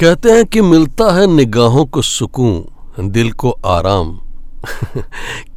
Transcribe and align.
कहते 0.00 0.30
हैं 0.30 0.46
कि 0.46 0.60
मिलता 0.60 1.14
है 1.14 1.26
निगाहों 1.26 1.86
को 1.86 2.02
सुकून, 2.02 2.64
दिल 3.10 3.32
को 3.32 3.50
आराम। 3.50 4.20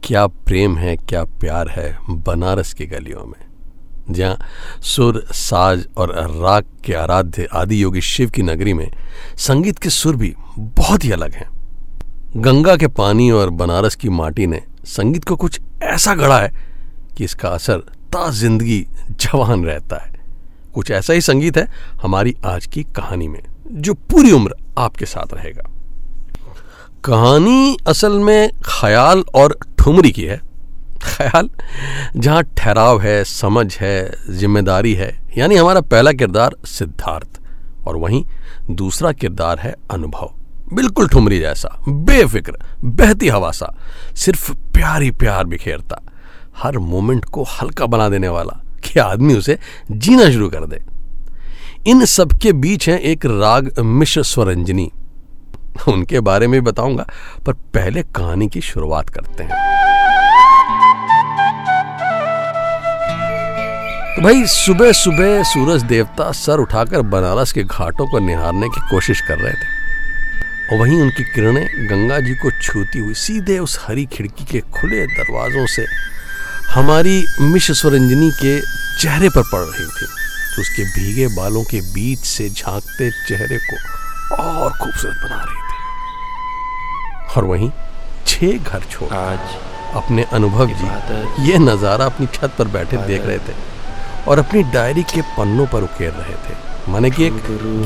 क्या 0.03 0.27
प्रेम 0.27 0.77
है, 0.77 0.97
क्या 0.97 1.23
प्यार 1.23 1.69
है 1.69 1.97
बनारस 2.09 2.73
की 2.73 2.85
गलियों 2.85 3.25
में। 3.25 3.49
जहाँ 4.11 4.37
सुर, 4.81 5.27
साज 5.31 5.87
और 5.97 6.13
राग 6.19 6.65
के 6.85 6.93
आराध्य 6.93 7.47
आदि 7.53 7.83
योगी 7.83 8.01
शिव 8.01 8.29
की 8.29 8.41
नगरी 8.41 8.73
में 8.73 8.91
संगीत 9.37 9.79
के 9.79 9.89
सुर 9.89 10.15
भी 10.15 10.35
बहुत 10.57 11.03
ही 11.03 11.11
अलग 11.11 11.33
हैं। 11.33 11.49
गंगा 12.35 12.75
के 12.75 12.87
पानी 12.87 13.31
और 13.31 13.49
बनारस 13.49 13.95
की 13.95 14.09
माटी 14.09 14.47
ने 14.47 14.63
संगीत 14.85 15.25
को 15.25 15.35
कुछ 15.35 15.59
ऐसा 15.83 16.15
गढ़ा 16.15 16.39
है 16.39 16.51
कि 17.17 17.23
इसका 17.23 17.49
असर 17.49 17.77
ता 18.13 18.29
ज़िंदगी 18.31 18.87
जवान 19.11 19.65
रहता 19.65 19.95
है। 19.95 20.19
कुछ 20.73 20.91
ऐसा 20.91 21.13
ही 21.13 21.21
संगीत 21.21 21.57
है 21.57 21.67
हमारी 22.01 22.35
आज 22.45 22.65
की 22.65 22.83
कहानी 22.83 23.27
में। 23.27 23.48
जो 23.71 23.93
पूरी 23.93 24.31
उम्र 24.31 24.55
आपके 24.77 25.05
साथ 25.05 25.33
रहेगा। 25.33 25.63
कहानी 27.05 27.77
असल 27.87 28.19
में 28.19 28.49
ख्याल 28.65 29.23
और 29.35 29.57
ठुमरी 29.79 30.11
की 30.11 30.23
है। 30.23 30.41
ख्याल, 31.03 31.49
जहाँ 32.17 32.43
ठहराव 32.57 33.01
है, 33.01 33.23
समझ 33.23 33.77
है, 33.77 34.11
ज़िम्मेदारी 34.29 34.93
है, 34.93 35.21
यानी 35.37 35.55
हमारा 35.55 35.81
पहला 35.81 36.11
किरदार 36.11 36.55
सिद्धार्थ, 36.65 37.39
और 37.87 37.95
वहीं 37.95 38.25
दूसरा 38.71 39.11
किरदार 39.11 39.59
है 39.59 39.75
अनुभव। 39.91 40.33
बिल्कुल 40.73 41.07
ठुमरी 41.07 41.39
जैसा, 41.39 41.81
बेफिक्र, 41.89 42.57
बहती 42.83 43.27
हवा 43.27 43.51
सा, 43.51 43.73
सिर्फ़ 44.15 44.51
प्यार 44.53 45.01
ही 45.01 45.11
प्यार 45.11 45.45
बिखेरता, 45.45 46.01
हर 46.57 46.77
मोमेंट 46.77 47.25
को 47.25 47.43
हल्का 47.43 47.85
बना 47.85 48.09
देने 48.09 48.27
वाला, 48.27 48.61
कि 48.83 48.99
आदमी 48.99 49.35
उसे 49.35 49.57
जीना 49.91 50.29
शुरू 50.31 50.49
कर 50.49 50.65
दे। 50.65 50.83
इन 51.87 52.05
सबके 52.05 52.51
बीच 52.53 52.87
है 52.89 52.97
एक 53.01 53.25
राग 53.25 53.79
मिश्र 53.79 54.23
स्वरंजनी 54.23 54.91
उनके 55.87 56.19
बारे 56.19 56.47
में 56.47 56.63
बताऊँगा, 56.63 57.05
पर 57.45 57.53
पहले 57.53 58.03
कहानी 58.15 58.47
की 58.47 58.61
शुरुआत 58.61 59.09
करते 59.09 59.43
हैं। 59.43 59.67
तो 64.15 64.21
भाई 64.21 64.45
सुबह 64.45 64.91
सुबह 64.91 65.43
सूरज 65.43 65.83
देवता 65.83 66.31
सर 66.31 66.59
उठाकर 66.59 67.01
बनारस 67.01 67.51
के 67.51 67.63
घाटों 67.63 68.07
को 68.07 68.19
निहारने 68.19 68.69
की 68.69 68.81
कोशिश 68.89 69.21
कर 69.21 69.37
रहे 69.37 69.53
थे। 69.53 69.77
और 70.71 70.81
वहीं 70.81 71.01
उनकी 71.01 71.23
किरणें 71.23 71.65
गंगा 71.89 72.19
जी 72.19 72.35
को 72.35 72.51
छूती 72.61 72.99
हुई 72.99 73.13
सीधे 73.13 73.59
उस 73.59 73.79
हरी 73.87 74.05
खिड़की 74.05 74.45
के 74.45 74.59
खुले 74.59 75.05
दरवाजों 75.07 75.65
से 75.67 75.85
हमारी 76.69 77.25
मिश्र 77.41 77.73
स्वरंजनी 77.73 78.31
के 78.31 78.59
चेहरे 79.01 79.29
पर 79.29 79.41
पड़ 79.41 79.59
रही 79.59 79.85
थी। 79.85 80.18
उसके 80.59 80.83
भीगे 80.85 81.27
बालों 81.35 81.63
के 81.63 81.81
बीच 81.93 82.19
से 82.25 82.49
झांकते 82.49 83.09
चेहरे 83.27 83.57
को 83.59 83.75
और 84.35 84.71
खूबसूरत 84.73 85.17
बना 85.23 85.41
रही 85.43 85.61
थी। 85.61 85.77
और 87.35 87.43
वहीं 87.45 87.69
छह 88.27 88.71
घर 88.71 88.83
छोड़ 88.91 89.13
आज 89.15 89.55
अपने 89.95 90.23
अनुभव 90.33 90.73
जी 90.73 91.49
ये 91.49 91.57
नज़ारा 91.59 92.05
अपनी 92.05 92.27
छत 92.33 92.51
पर 92.57 92.67
बैठे 92.75 92.97
देख 92.97 93.25
रहे 93.25 93.39
थे 93.39 93.53
और 94.27 94.39
अपनी 94.39 94.63
डायरी 94.73 95.03
के 95.13 95.21
पन्नों 95.37 95.67
पर 95.67 95.83
उकेर 95.83 96.11
रहे 96.13 96.35
थे। 96.45 96.53
माने 96.91 97.09
कि 97.11 97.25
एक 97.25 97.33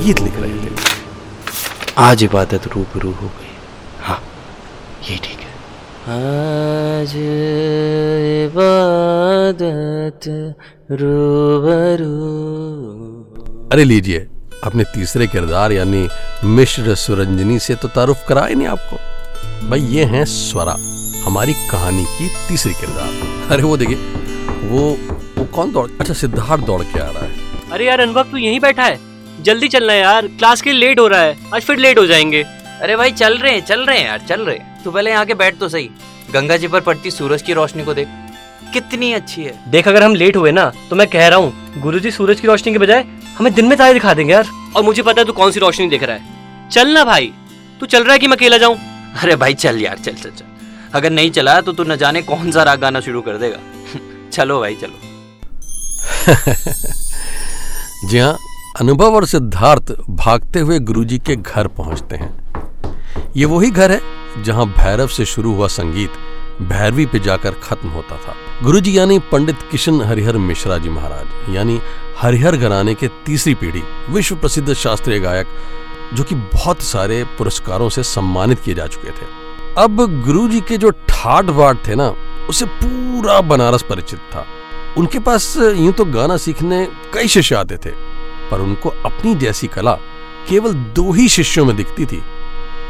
गीत 0.03 0.19
लिख 0.19 0.35
रहे 0.35 0.57
थे। 0.59 0.71
आज 1.99 2.23
इबादत 2.23 2.67
रूबरू 2.67 3.11
हो 3.13 3.27
गई। 3.29 3.55
हाँ 4.01 4.21
ये 5.09 5.17
ठीक 5.17 5.39
आज 6.03 7.11
इबादत 8.45 10.25
रूबरू। 10.91 12.15
अरे 13.71 13.83
लीजिए 13.83 14.17
अपने 14.63 14.83
तीसरे 14.83 15.27
किरदार 15.27 15.71
यानी 15.71 16.07
मिश्र 16.47 16.95
सुरंजनी 16.95 17.59
से 17.59 17.75
तो 17.75 17.87
तारुफ 17.87 18.25
कराए 18.27 18.53
नहीं 18.53 18.67
आपको? 18.67 18.97
भाई 19.69 19.79
ये 19.79 20.03
हैं 20.05 20.25
स्वरा 20.25 20.75
हमारी 21.25 21.53
कहानी 21.71 22.03
की 22.09 22.27
तीसरी 22.47 22.73
किरदार। 22.73 23.53
अरे 23.53 23.63
वो 23.63 23.77
देखिए 23.77 23.97
वो 24.67 24.83
वो 25.37 25.45
कौन 25.45 25.71
दौड़ 25.71 25.89
अच्छा 25.99 26.13
सिद्धार्थ 26.13 26.63
दौड़ 26.63 26.81
के 26.83 26.99
आ 26.99 27.07
रहा 27.07 27.23
है। 27.23 27.31
अरे 27.71 27.85
यार 27.85 27.99
अनुभव 27.99 28.23
तू 28.23 28.37
यहीं 28.37 28.59
बैठा 28.59 28.83
है? 28.83 28.99
जल्दी 29.43 29.67
चलना 29.67 29.93
है 29.93 29.99
यार 29.99 30.27
क्लास 30.27 30.61
के 30.61 30.71
लिए 30.71 30.79
लेट 30.79 30.99
हो 30.99 31.07
रहा 31.07 31.21
है 31.21 31.37
आज 31.55 31.61
फिर 31.61 31.77
लेट 31.77 31.97
हो 31.99 32.05
जाएँगे। 32.05 32.43
अरे 32.81 32.95
भाई 32.95 33.11
चल 33.13 33.37
रहे 33.37 33.51
हैं 33.53 33.65
चल 33.65 33.85
रहे 33.85 33.97
हैं 33.97 34.05
यार 34.05 34.19
चल 34.29 34.41
रहे 34.41 34.57
हैं। 34.57 34.72
तू 34.83 34.91
पहले 34.91 35.11
यहाँ 35.11 35.25
के 35.25 35.33
बैठ 35.33 35.57
तो 35.57 35.69
सही। 35.69 35.89
गंगा 36.33 36.57
जी 36.57 36.67
पर 36.67 36.81
पड़ती 36.81 37.11
सूरज 37.11 37.41
की 37.41 37.53
रोशनी 37.53 37.83
को 37.83 37.93
देख। 37.93 38.07
कितनी 38.73 39.11
अच्छी 39.13 39.43
है। 39.43 39.71
देख 39.71 39.87
अगर 39.87 40.03
हम 40.03 40.15
लेट 40.15 40.37
हुए 40.37 40.51
ना 40.51 40.71
तो 40.89 40.95
मैं 40.95 41.07
कह 41.07 41.27
रहा 41.27 41.39
हूँ 41.39 41.81
गुरुजी 41.81 42.11
सूरज 42.11 42.39
की 42.39 42.47
रोशनी 42.47 42.73
के 42.73 42.79
बजाय 42.79 43.05
हमें 43.37 43.53
दिन 43.53 43.65
में 43.65 43.77
तारे 43.77 43.93
दिखा 43.93 44.13
देंगे 44.13 44.33
यार। 44.33 44.47
और 44.75 44.83
मुझे 44.83 45.01
पता 45.01 45.21
है 45.21 45.25
तू 45.27 45.33
कौन 45.33 45.51
सी 45.51 45.59
रोशनी 45.59 45.87
देख 45.89 46.03
रहा 46.03 46.15
है। 46.15 46.69
चल 46.69 46.87
ना 46.89 47.03
भाई 47.03 47.31
तू 47.79 47.85
चल 47.85 48.03
रहा 48.03 48.13
है 48.13 48.19
कि 48.19 48.27
मैं 48.27 48.37
अकेला 48.37 48.57
जाऊँ? 48.57 48.77
अरे 49.21 49.35
भाई 49.35 49.53
चल 49.53 49.81
यार 49.81 49.97
चल 49.97 50.13
चल 50.13 50.29
चल। 50.29 50.45
अगर 50.93 51.09
नहीं 51.09 51.31
चला 51.31 51.59
तो 51.61 51.71
तू 51.73 51.83
न 51.83 51.95
जाने 51.95 52.21
कौन 52.21 52.51
सा 52.51 52.63
राग 52.63 52.79
गाना 52.79 52.99
शुरू 52.99 53.21
कर 53.21 53.37
देगा। 53.37 53.57
चलो 54.31 54.59
भाई 54.59 54.75
चलो। 54.75 55.11
जी 58.09 58.17
हाँ 58.17 58.37
अनुभव 58.79 59.15
और 59.15 59.25
सिद्धार्थ 59.25 59.91
भागते 60.09 60.59
हुए 60.59 60.79
गुरुजी 60.79 61.17
के 61.19 61.35
घर 61.35 61.67
पहुँचते 61.77 62.15
हैं। 62.15 62.31
ये 63.35 63.45
वही 63.45 63.69
घर 63.71 63.91
है 63.91 63.99
जहाँ 64.37 64.65
भैरव 64.67 65.07
से 65.07 65.25
शुरू 65.25 65.53
हुआ 65.53 65.67
संगीत 65.67 66.11
भैरवी 66.61 67.05
पे 67.05 67.19
जाकर 67.19 67.51
खत्म 67.63 67.89
होता 67.89 68.15
था। 68.17 68.35
गुरुजी 68.63 68.97
यानी 68.97 69.19
पंडित 69.31 69.61
किशन 69.71 70.01
हरिहर 70.01 70.37
मिश्रा 70.37 70.77
जी 70.77 70.89
महाराज, 70.89 71.55
यानी 71.55 71.79
हरिहर 72.17 72.57
घराने 72.57 72.93
के 72.93 73.07
तीसरी 73.25 73.53
पीढ़ी, 73.53 73.83
विश्व 74.09 74.35
प्रसिद्ध 74.35 74.73
शास्त्रीय 74.73 75.19
गायक, 75.19 75.47
जो 76.13 76.23
कि 76.23 76.35
बहुत 76.35 76.81
सारे 76.81 77.23
पुरस्कारों 77.37 77.89
से 77.89 78.03
सम्मानित 78.03 78.59
किए 78.59 78.75
जा 78.75 78.87
चुके 78.87 79.11
थे। 79.11 79.25
अब 79.77 80.05
गुरुजी 80.25 80.61
के 80.61 80.77
जो 80.77 80.89
ठाट 81.09 81.45
बाट 81.45 81.87
थे 81.87 81.95
ना, 81.95 82.13
उसे 82.49 82.65
पूरा 82.65 83.39
बनारस 83.41 83.81
परिचित 83.81 84.19
था। 84.33 84.45
उनके 84.97 85.19
पास 85.19 85.55
यूँ 85.57 85.93
तो 85.93 86.05
गाना 86.05 86.37
सीखने 86.37 86.85
कई 87.13 87.27
शिष्य 87.27 87.55
आते 87.55 87.77
थे, 87.77 87.91
पर 88.51 88.59
उनको 88.59 88.89
अपनी 89.05 89.33
जैसी 89.35 89.67
कला 89.67 89.93
केवल 90.49 90.73
दो 90.95 91.11
ही 91.11 91.27
शिष्यों 91.29 91.65
में 91.65 91.75
दिखती 91.75 92.05
थी। 92.05 92.21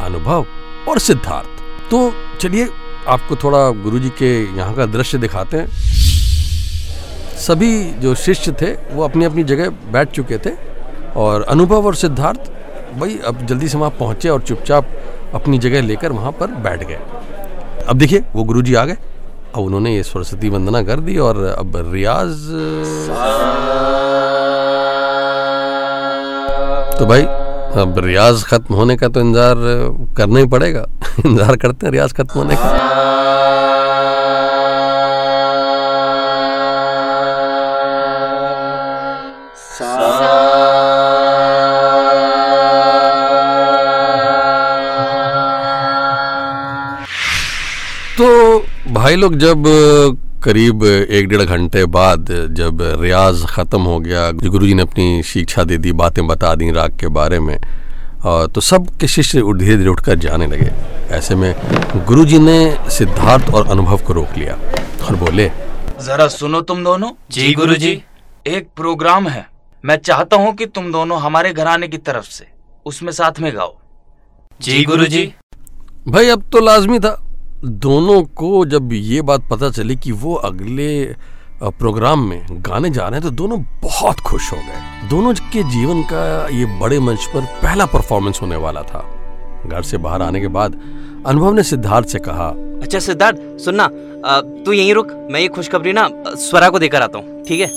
अनुभव? 0.02 0.46
और 0.90 1.00
सिद्धार्थ। 1.00 1.62
तो 1.92 2.12
चलिए 2.42 2.70
आपको 3.08 3.36
थोड़ा 3.36 3.70
गुरुजी 3.84 4.10
के 4.10 4.32
यहाँ 4.58 4.74
का 4.76 4.86
दृश्य 4.88 5.18
दिखाते 5.18 5.58
हैं। 5.58 5.68
सभी 7.38 7.84
जो 8.00 8.14
शिष्य 8.16 8.52
थे 8.52 8.72
वो 8.92 9.04
अपनी 9.04 9.26
अपनी 9.26 9.44
जगह 9.44 9.70
बैठ 9.92 10.12
चुके 10.12 10.38
थे 10.38 10.52
और 11.16 11.44
अनुभव 11.44 11.86
और 11.88 11.96
सिद्धार्थ 11.96 12.52
भाई 13.00 13.18
अब 13.28 13.46
जल्दी 13.46 13.68
से 13.68 13.78
वहाँ 13.78 13.92
पहुँचे 14.00 14.30
और 14.30 14.42
चुपचाप 14.42 14.88
अपनी 15.34 15.58
जगह 15.60 15.82
लेकर 15.82 16.12
वहाँ 16.12 16.32
पर 16.32 16.48
बैठ 16.64 16.84
गए। 16.84 17.00
अब 17.90 17.98
देखिए 17.98 18.24
वो 18.34 18.44
गुरुजी 18.44 18.76
आ 18.76 18.86
गए। 18.86 18.98
अब 19.56 19.60
उन्होंने 19.60 19.96
ये 19.96 20.04
सरस्वती 20.04 20.50
वंदना 20.50 20.82
कर 20.84 21.00
दी 21.00 21.18
और 21.20 21.44
अब 21.48 21.72
रियाज 21.94 22.30
तो 27.00 27.06
भाई 27.06 27.26
अब 27.74 27.98
रियाज 28.00 28.44
खत्म 28.44 28.76
होने 28.76 28.96
का 28.98 29.08
तो 29.08 29.22
इंतज़ार 29.22 29.56
करना 30.18 30.40
ही 30.40 30.46
पड़ेगा। 30.48 30.86
इंतज़ार 31.26 31.56
करते 31.58 31.86
हैं 31.86 31.92
रियाज 31.94 32.14
खत्म 32.14 32.40
होने 32.40 32.56
का। 32.56 32.92
तो 48.18 48.66
भाई 48.94 49.16
लोग 49.16 49.36
जब 49.38 49.64
करीब 50.44 50.84
एक 50.86 51.28
डेढ़ 51.30 51.42
घंटे 51.42 51.84
बाद 51.88 52.26
जब 52.52 52.82
रियाज 53.02 53.46
ख़त्म 53.50 53.82
हो 53.82 54.00
गया 54.00 54.32
गुरु 54.32 54.68
जी 54.68 54.74
ने 54.74 54.82
अपनी 54.82 55.24
शिक्षा 55.24 55.64
दे 55.64 55.78
दी 55.78 55.92
बातें 55.94 56.26
बता 56.28 56.54
दी 56.56 56.72
राग 56.72 56.98
के 57.00 57.08
बारे 57.18 57.40
में 57.40 57.58
और 58.26 58.48
तो 58.48 58.62
सब 58.62 58.88
के 59.00 59.08
शिष्य 59.08 59.42
धीरे 59.42 59.78
धीरे 59.78 59.90
उठकर 59.90 60.16
जाने 60.20 60.48
लगे। 60.48 60.72
ऐसे 61.16 61.36
में 61.36 61.54
गुरु 62.08 62.26
जी 62.26 62.40
ने 62.40 62.58
सिद्धार्थ 62.90 63.54
और 63.54 63.68
अनुभव 63.68 64.06
को 64.06 64.14
रोक 64.14 64.38
लिया 64.38 64.58
और 65.06 65.16
बोले 65.16 65.48
जरा 66.02 66.28
सुनो 66.28 66.62
तुम 66.62 66.84
दोनों। 66.84 67.12
जी 67.32 67.54
गुरुजी 67.54 68.02
एक 68.48 68.68
प्रोग्राम 68.76 69.28
है। 69.28 69.46
मैं 69.84 69.98
चाहता 69.98 70.38
हूँ 70.38 70.54
कि 70.56 70.66
तुम 70.66 70.92
दोनों 70.92 71.20
हमारे 71.22 71.54
घराने 71.54 71.88
की 71.88 71.98
तरफ़ 72.00 72.30
से 72.30 72.48
उसमें 72.86 73.12
साथ 73.12 73.40
में 73.40 73.52
गाओ। 73.56 73.76
जी 74.62 74.84
गुरुजी 74.84 75.32
भाई 76.08 76.30
अब 76.30 76.44
तो 76.52 76.60
लाजमी 76.60 77.00
था। 77.00 77.20
दोनों 77.66 78.24
को 78.24 78.66
जब 78.66 78.90
ये 78.94 79.22
बात 79.22 79.48
पता 79.50 79.70
चली 79.70 79.96
कि 79.96 80.12
वो 80.12 80.34
अगले 80.36 81.04
प्रोग्राम 81.64 82.20
में 82.20 82.46
गाने 82.52 82.90
जा 82.90 83.08
रहे 83.08 83.20
हैं 83.20 83.30
तो 83.30 83.36
दोनों 83.36 83.60
बहुत 83.84 84.20
खुश 84.20 84.52
हो 84.52 84.58
गए। 84.58 85.08
दोनों 85.10 85.34
के 85.54 85.64
जीवन 85.64 86.02
का 86.04 86.48
ये 86.48 86.66
बड़े 86.80 87.00
मंच 87.00 87.26
पर 87.34 87.46
पहला 87.62 87.86
परफॉर्मेंस 87.86 88.40
होने 88.42 88.56
वाला 88.56 88.82
था। 88.82 89.02
घर 89.68 89.82
से 89.82 89.98
बाहर 89.98 90.22
आने 90.22 90.42
के 90.42 90.48
बाद 90.48 90.80
अनुभव 91.28 91.54
ने 91.54 91.64
सिद्धार्थ 91.64 92.08
से 92.08 92.20
कहा 92.20 92.48
अच्छा 92.84 93.00
सिद्धार्थ 93.00 93.38
सुनना 93.60 93.88
तू 94.66 94.72
यहीं 94.72 94.94
रुक 94.94 95.12
मैं 95.32 95.40
ये 95.40 95.48
खुशखबरी 95.48 95.94
ना 95.94 96.08
स्वरा 96.40 96.70
को 96.70 96.80
देकर 96.80 97.02
आता 97.02 97.18
हूँ 97.18 97.44
ठीक 97.44 97.60
है? 97.60 97.68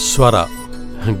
स्वरा 0.00 0.46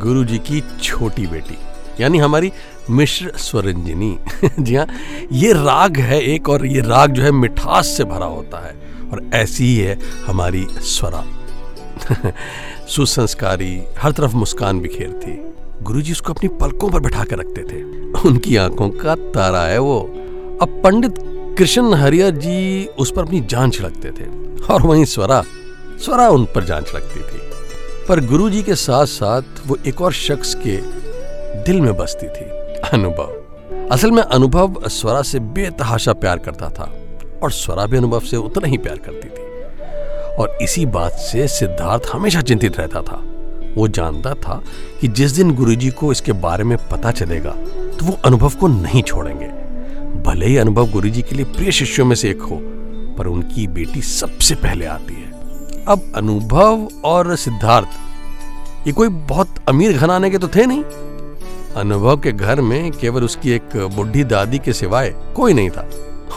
गुरु 0.02 0.24
जी 0.24 0.38
की 0.38 0.62
छोटी 0.82 1.26
बेटी 1.26 1.58
यानी 2.00 2.18
हमारी 2.18 2.52
मिश्र 2.90 3.32
स्वरंजनी। 3.36 4.18
जी 4.58 4.74
हाँ 4.74 4.86
ये 5.32 5.52
राग 5.52 5.96
है 5.96 6.22
एक 6.22 6.48
और 6.48 6.66
ये 6.66 6.80
राग 6.80 7.10
जो 7.10 7.22
है 7.22 7.30
मिठास 7.30 7.86
से 7.86 8.04
भरा 8.04 8.26
होता 8.26 8.66
है 8.66 8.72
और 9.12 9.30
ऐसी 9.34 9.64
ही 9.64 9.76
है 9.76 9.98
हमारी 10.26 10.66
स्वरा। 10.70 11.24
सुसंस्कारी, 12.88 13.82
हर 13.98 14.12
तरफ़ 14.12 14.32
मुस्कान 14.32 14.80
बिखेरती 14.80 15.54
गुरुजी 15.82 16.12
उसको 16.12 16.32
अपनी 16.32 16.48
पलकों 16.48 16.90
पर 16.90 17.00
बैठा 17.00 17.24
कर 17.24 17.38
रखते 17.38 17.62
थे। 17.62 17.82
उनकी 18.28 18.56
आँखों 18.56 18.90
का 18.90 19.14
तारा 19.14 19.62
है 19.62 19.78
वो। 19.78 20.00
अब 20.62 20.80
पंडित 20.84 21.14
कृष्ण 21.58 21.94
हरियर 21.94 22.30
जी 22.30 22.86
उस 22.86 23.12
पर 23.16 23.22
अपनी 23.22 23.40
जान 23.40 23.70
छिड़कते 23.70 24.10
थे 24.10 24.26
और 24.74 24.82
वहीं 24.82 25.04
स्वरा 25.04 25.42
स्वरा 26.04 26.28
उन 26.28 26.44
पर 26.44 26.64
जान 26.64 26.82
छिड़कती 26.82 27.20
थी। 27.20 27.40
पर 28.08 28.20
गुरुजी 28.20 28.62
के 28.62 28.74
साथ 28.74 29.06
साथ 29.06 29.42
वो 29.66 29.78
एक 29.86 30.00
और 30.00 30.12
शख्स 30.12 30.54
के 30.54 30.76
दिल 31.62 31.80
में 31.80 31.96
बसती 31.96 32.26
थी। 32.26 32.53
अनुभव। 32.84 33.88
असल 33.92 34.10
में 34.10 34.22
अनुभव 34.22 34.88
स्वरा 34.88 35.22
से 35.22 35.40
बेतहाशा 35.40 36.12
प्यार 36.12 36.38
करता 36.38 36.68
था 36.70 36.92
और 37.42 37.50
स्वरा 37.52 37.86
भी 37.86 37.96
अनुभव 37.96 38.20
से 38.20 38.36
उतना 38.36 38.68
ही 38.68 38.78
प्यार 38.78 38.96
करती 38.98 39.28
थी। 39.28 39.42
और 40.34 40.58
इसी 40.62 40.84
बात 40.86 41.12
से 41.12 41.46
सिद्धार्थ 41.48 42.10
हमेशा 42.12 42.40
चिंतित 42.40 42.78
रहता 42.78 43.02
था। 43.02 43.22
वो 43.76 43.88
जानता 43.88 44.34
था 44.34 44.62
कि 45.00 45.08
जिस 45.08 45.32
दिन 45.32 45.54
गुरुजी 45.54 45.90
को 45.90 46.12
इसके 46.12 46.32
बारे 46.32 46.64
में 46.64 46.76
पता 46.88 47.10
चलेगा 47.10 47.50
तो 47.50 48.06
वो 48.06 48.18
अनुभव 48.24 48.52
को 48.60 48.68
नहीं 48.68 49.02
छोड़ेंगे। 49.02 49.46
भले 50.22 50.46
ही 50.46 50.56
अनुभव 50.56 50.90
गुरुजी 50.90 51.22
के 51.22 51.36
लिए 51.36 51.44
प्रिय 51.46 51.72
शिष्यों 51.72 52.06
में 52.06 52.14
से 52.16 52.30
एक 52.30 52.42
हो, 52.42 52.58
पर 53.18 53.26
उनकी 53.26 53.66
बेटी 53.66 54.02
सबसे 54.02 54.54
पहले 54.54 54.86
आती 54.86 55.14
है। 55.14 55.32
अब 55.84 56.12
अनुभव 56.16 56.88
और 57.04 57.34
सिद्धार्थ, 57.36 57.88
ये 58.86 58.92
कोई 58.92 59.08
बहुत 59.08 59.54
अमीर 59.68 59.96
घराने 59.98 60.30
के 60.30 60.38
तो 60.38 60.48
थे 60.48 60.66
नहीं? 60.66 60.84
अनुभव 61.76 62.16
के 62.16 62.32
घर 62.32 62.60
में 62.60 62.90
केवल 62.92 63.24
उसकी 63.24 63.50
एक 63.50 63.76
बुढ़ी 63.76 64.24
दादी 64.24 64.58
के 64.58 64.72
सिवाय 64.72 65.14
कोई 65.36 65.54
नहीं 65.54 65.70
था। 65.70 65.88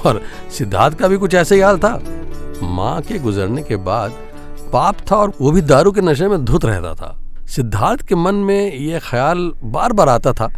और 0.05 0.21
सिद्धार्थ 0.57 0.97
का 0.97 1.07
भी 1.07 1.17
कुछ 1.17 1.33
ऐसे 1.33 1.55
ही 1.55 1.61
हाल 1.61 1.77
था। 1.77 2.01
माँ 2.63 3.01
के 3.01 3.19
गुजरने 3.19 3.63
के 3.63 3.75
बाद 3.75 4.11
पाप 4.73 4.97
था 5.11 5.15
और 5.15 5.33
वो 5.41 5.51
भी 5.51 5.61
दारू 5.61 5.91
के 5.91 6.01
नशे 6.01 6.27
में 6.27 6.45
धुत 6.45 6.65
रहता 6.65 6.93
था। 6.93 7.17
सिद्धार्थ 7.47 8.01
के 8.01 8.15
मन 8.15 8.35
में 8.35 8.75
यह 8.75 8.99
ख्याल 8.99 9.51
बार 9.63 9.93
बार 9.93 10.09
आता 10.09 10.33
था 10.33 10.51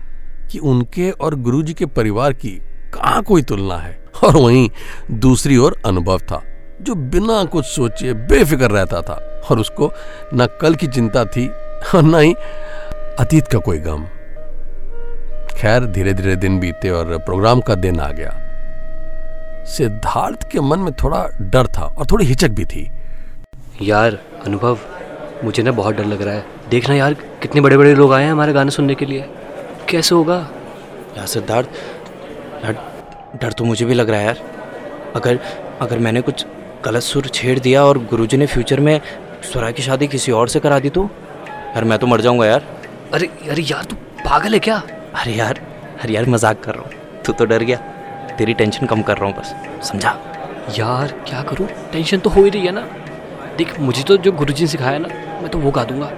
कि 0.51 0.59
उनके 0.59 1.11
और 1.11 1.35
गुरुजी 1.35 1.73
के 1.73 1.85
परिवार 1.85 2.33
की 2.33 2.51
कहाँ 2.93 3.23
कोई 3.23 3.41
तुलना 3.41 3.77
है। 3.77 4.05
और 4.23 4.37
वहीं 4.37 4.69
दूसरी 5.11 5.57
ओर 5.57 5.75
अनुभव 5.85 6.19
था, 6.19 6.41
जो 6.81 6.95
बिना 6.95 7.43
कुछ 7.43 7.65
सोचे 7.65 8.13
बेफिक्र 8.13 8.69
रहता 8.71 9.01
था। 9.01 9.41
और 9.51 9.59
उसको 9.59 9.91
न 10.33 10.47
कल 10.61 10.75
की 10.75 10.87
चिंता 10.87 11.25
थी 11.25 11.47
और 11.95 12.03
न 12.03 12.19
ही 12.19 12.33
अतीत 13.19 13.47
का 13.47 13.59
कोई 13.59 13.77
गम। 13.77 14.05
खैर 15.59 15.85
धीरे 15.85 16.13
धीरे 16.13 16.35
दिन 16.35 16.59
बीते 16.59 16.89
और 16.89 17.17
प्रोग्राम 17.17 17.61
का 17.61 17.75
दिन 17.75 17.99
आ 17.99 18.07
गया। 18.11 18.29
सिद्धार्थ 19.67 20.47
के 20.51 20.59
मन 20.59 20.79
में 20.79 20.91
थोड़ा 20.93 21.23
डर 21.41 21.67
था 21.67 21.85
और 21.85 22.05
थोड़ी 22.11 22.25
हिचक 22.25 22.49
भी 22.49 22.65
थी। 22.65 22.89
यार 23.81 24.17
अनुभव 24.45 24.77
मुझे 25.43 25.63
ना 25.63 25.71
बहुत 25.71 25.95
डर 25.95 26.05
लग 26.05 26.21
रहा 26.21 26.33
है। 26.33 26.45
देखना 26.69 26.95
यार 26.95 27.13
कितने 27.13 27.61
बड़े 27.61 27.77
बड़े 27.77 27.93
लोग 27.95 28.13
आए 28.13 28.23
हैं 28.23 28.31
हमारे 28.31 28.53
गाने 28.53 28.71
सुनने 28.71 28.95
के 28.95 29.05
लिए। 29.05 29.25
कैसे 29.89 30.15
होगा? 30.15 30.37
यार 31.17 31.25
सिद्धार्थ 31.25 31.67
यार 32.63 32.73
डर 33.41 33.51
तो 33.51 33.65
मुझे 33.65 33.85
भी 33.85 33.93
लग 33.93 34.09
रहा 34.09 34.19
है 34.19 34.25
यार। 34.25 34.39
अगर 35.15 35.39
अगर 35.81 35.99
मैंने 35.99 36.21
कुछ 36.21 36.45
गलत 36.85 37.03
सुर 37.03 37.27
छेड़ 37.27 37.57
दिया 37.59 37.83
और 37.83 37.97
गुरुजी 38.05 38.37
ने 38.37 38.45
फ्यूचर 38.45 38.79
में 38.79 38.99
स्वरा 39.43 39.71
की 39.71 39.83
शादी 39.83 40.07
किसी 40.07 40.31
और 40.31 40.49
से 40.49 40.59
करा 40.59 40.79
दी 40.79 40.89
तो? 40.89 41.09
यार 41.47 41.83
मैं 41.83 41.99
तो 41.99 42.07
मर 42.07 42.21
जाऊँगा 42.21 42.45
यार। 42.45 42.65
अरे 43.13 43.29
अरे 43.49 43.61
यार 43.61 43.83
तू 43.83 43.95
पागल 44.23 44.53
है 44.53 44.59
क्या? 44.59 44.81
अरे 45.15 45.31
यार 45.33 45.59
अरे 46.03 46.13
यार 46.13 46.25
मज़ाक 46.29 46.63
कर 46.63 46.75
रहा 46.75 46.83
हूँ। 46.83 47.21
तू 47.25 47.33
तो 47.33 47.45
डर 47.45 47.63
गया। 47.63 47.77
तेरी 48.37 48.53
टेंशन 48.53 48.85
कम 48.85 49.01
कर 49.01 49.17
रहा 49.17 49.25
हूँ 49.25 49.35
बस 49.37 49.53
समझा? 49.87 50.09
यार 50.77 51.11
क्या 51.27 51.41
करूँ? 51.43 51.67
टेंशन 51.91 52.19
तो 52.19 52.29
हो 52.29 52.43
ही 52.43 52.49
रही 52.49 52.65
है 52.65 52.71
ना। 52.71 52.81
देख 53.57 53.79
मुझे 53.79 54.03
तो 54.03 54.17
जो 54.17 54.31
गुरुजी 54.31 54.63
ने 54.63 54.67
सिखाया 54.67 54.97
ना 54.97 55.07
मैं 55.41 55.49
तो 55.49 55.59
वो 55.59 55.71
गा 55.71 55.83
दूँगा। 55.83 56.11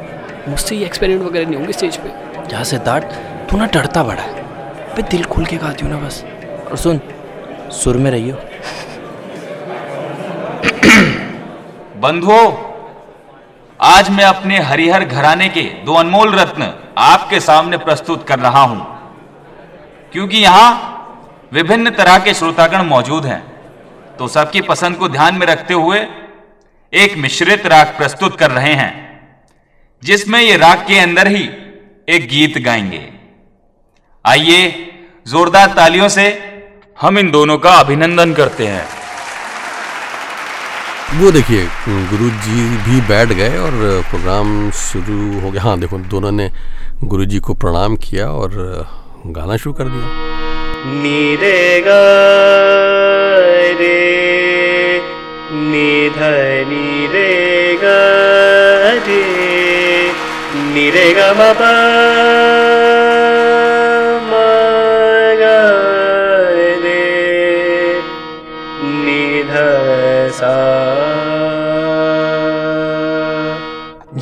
मुझसे 0.47 0.75
ये 0.75 0.85
एक्सपेरिमेंट 0.85 1.27
वगैरह 1.27 1.49
नहीं 1.49 1.57
होंगे 1.57 1.73
स्टेज 1.73 1.97
पे। 1.97 2.09
यार 2.53 2.63
सिद्धार्थ 2.63 3.15
तू 3.49 3.57
ना 3.57 3.65
डरता 3.73 4.03
बड़ा 4.03 4.21
है। 4.21 4.43
भाई 4.87 5.03
दिल 5.11 5.23
खुल 5.25 5.45
के 5.45 5.57
गाती 5.57 5.85
हूँ 5.85 5.91
ना 5.91 5.99
बस। 5.99 6.23
और 6.71 6.77
सुन 6.77 6.99
सुर 7.73 7.97
में 7.97 8.11
रहियो। 8.11 8.35
बंधुओं 12.01 12.51
आज 13.79 14.09
मैं 14.09 14.23
अपने 14.25 14.59
हरिहर 14.61 15.03
घराने 15.05 15.47
के 15.49 15.61
दो 15.85 15.93
अनमोल 15.93 16.35
रत्न 16.35 16.73
आपके 16.97 17.39
सामने 17.39 17.77
प्रस्तुत 17.79 18.27
कर 18.27 18.39
रहा 18.39 18.61
हूँ, 18.61 18.85
क्योंकि 20.13 20.37
यहाँ 20.37 20.89
विभिन्न 21.53 21.89
तरह 21.91 22.17
के 22.19 22.33
श्रोतागण 22.33 22.83
मौजूद 22.85 23.25
हैं। 23.25 23.41
तो 24.17 24.27
सबकी 24.27 24.61
पसंद 24.61 24.97
को 24.97 25.07
ध्यान 25.09 25.35
में 25.35 25.45
रखते 25.47 25.73
हुए 25.73 25.99
एक 26.93 27.17
मिश्रित 27.17 27.65
राग 27.67 27.93
प्रस्तुत 27.97 28.37
कर 28.39 28.51
रहे 28.51 28.73
हैं, 28.73 28.93
जिसमें 30.03 30.39
ये 30.41 30.57
राग 30.57 30.85
के 30.87 30.99
अंदर 30.99 31.27
ही 31.27 31.43
एक 32.07 32.27
गीत 32.29 32.57
गाएँगे। 32.57 33.07
आइए 34.25 34.69
जोरदार 35.25 35.73
तालियों 35.73 36.07
से 36.09 36.27
हम 36.97 37.17
इन 37.17 37.31
दोनों 37.31 37.57
का 37.57 37.71
अभिनंदन 37.75 38.33
करते 38.33 38.67
हैं। 38.67 38.85
वो 41.11 41.31
देखिए 41.31 41.63
गुरु 42.09 42.29
जी 42.43 42.61
भी 42.85 42.99
बैठ 43.07 43.31
गए 43.37 43.57
और 43.57 43.71
प्रोग्राम 44.09 44.69
शुरू 44.71 45.39
हो 45.39 45.51
गया। 45.51 45.61
हाँ 45.61 45.79
देखो, 45.79 45.97
दोनों 46.11 46.31
ने 46.31 46.49
गुरु 47.03 47.25
जी 47.25 47.39
को 47.39 47.53
प्रणाम 47.53 47.95
किया 47.95 48.27
और 48.31 48.51
गाना 49.27 49.57
शुरू 49.57 49.73
कर 49.73 49.85
दिया। 49.85 50.05
नीरे 51.01 51.81
ग 51.87 51.89
निध 55.51 56.21
नीरे 56.69 57.31
ग 57.83 57.85
निरे 60.73 61.07
ग 61.13 61.19
निध 69.05 69.53
सा 70.33 70.80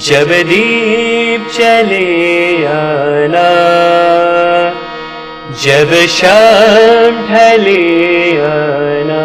जब 0.05 0.27
दीप 0.27 1.47
चले 1.53 2.65
आना, 2.65 3.49
जब 5.63 5.93
शाम 6.07 7.15
ढले 7.27 8.37
आना, 8.41 9.23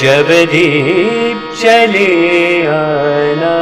जब 0.00 0.28
दीप 0.52 1.54
चले 1.62 2.66
आना, 2.66 3.56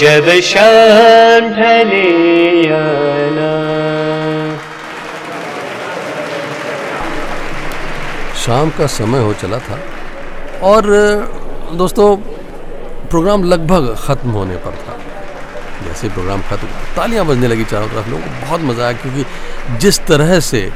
जब 0.00 0.40
शाम 0.40 1.48
ढले 1.50 2.72
आना। 2.72 3.50
शाम 8.36 8.70
का 8.70 8.86
समय 8.86 9.18
हो 9.18 9.32
चला 9.32 9.58
था। 9.58 9.78
और, 10.62 10.84
दोस्तों 11.72 12.16
प्रोग्राम 13.10 13.44
लगभग 13.44 13.94
ख़त्म 13.98 14.30
होने 14.30 14.56
पर 14.56 14.76
था। 14.78 14.96
जैसे 15.84 16.08
प्रोग्राम 16.08 16.42
खत्म, 16.42 16.66
तालियाँ 16.96 17.24
बजने 17.26 17.48
लगी 17.48 17.64
चारों 17.64 17.88
तरफ़, 17.88 18.08
लोगों 18.10 18.22
को 18.24 18.46
बहुत 18.46 18.60
मज़ा 18.60 18.84
आया 18.84 18.92
क्योंकि 18.94 19.78
जिस 19.78 19.98
तरह 20.06 20.38
से 20.40 20.70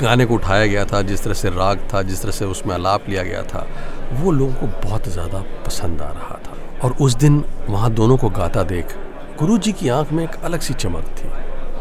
गाने 0.00 0.24
को 0.26 0.34
उठाया 0.34 0.66
गया 0.66 0.84
था, 0.84 1.02
जिस 1.02 1.22
तरह 1.24 1.34
से 1.34 1.48
राग 1.50 1.78
था, 1.92 2.02
जिस 2.02 2.22
तरह 2.22 2.32
से 2.32 2.44
उसमें 2.46 2.74
आलाप 2.74 3.08
लिया 3.08 3.22
गया 3.22 3.42
था, 3.44 3.66
वो 4.12 4.30
लोगों 4.32 4.52
को 4.54 4.66
बहुत 4.82 5.08
ज़्यादा 5.08 5.38
पसंद 5.66 6.02
आ 6.02 6.10
रहा 6.10 6.38
था। 6.46 6.56
और 6.84 6.96
उस 7.00 7.14
दिन 7.16 7.44
वहाँ 7.68 7.90
दोनों 7.92 8.16
को 8.16 8.28
गाता 8.30 8.62
देख 8.64 8.96
गुरु 9.38 9.58
जी 9.58 9.72
की 9.72 9.88
आँख 9.90 10.12
में 10.12 10.22
एक 10.24 10.34
अलग 10.44 10.60
सी 10.60 10.74
चमक 10.74 11.04
थी, 11.18 11.28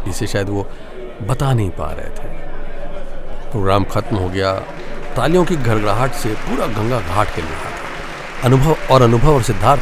जिसे 0.06 0.28
शायद 0.28 0.50
वो 0.50 0.68
बता 1.24 1.54
नहीं 1.54 1.70
पा 1.72 1.92
रहे 1.92 2.10
थे। 2.12 2.30
प्रोग्राम 3.52 3.84
खत्म 3.92 4.18
हो 4.18 4.30
गया, 4.30 4.54
तालियों 5.16 5.44
की 5.46 5.56
घरघराहट 5.56 6.14
से 6.16 6.34
पूरा 6.42 6.68
गंगा 6.70 7.00
घाट 7.00 7.40
रहा 7.40 7.64
था 7.64 7.71
अनुभव 8.46 8.76
और 8.92 9.02
अनुभव 9.02 9.34
और 9.34 9.44
सिद्धार्थ 9.44 9.82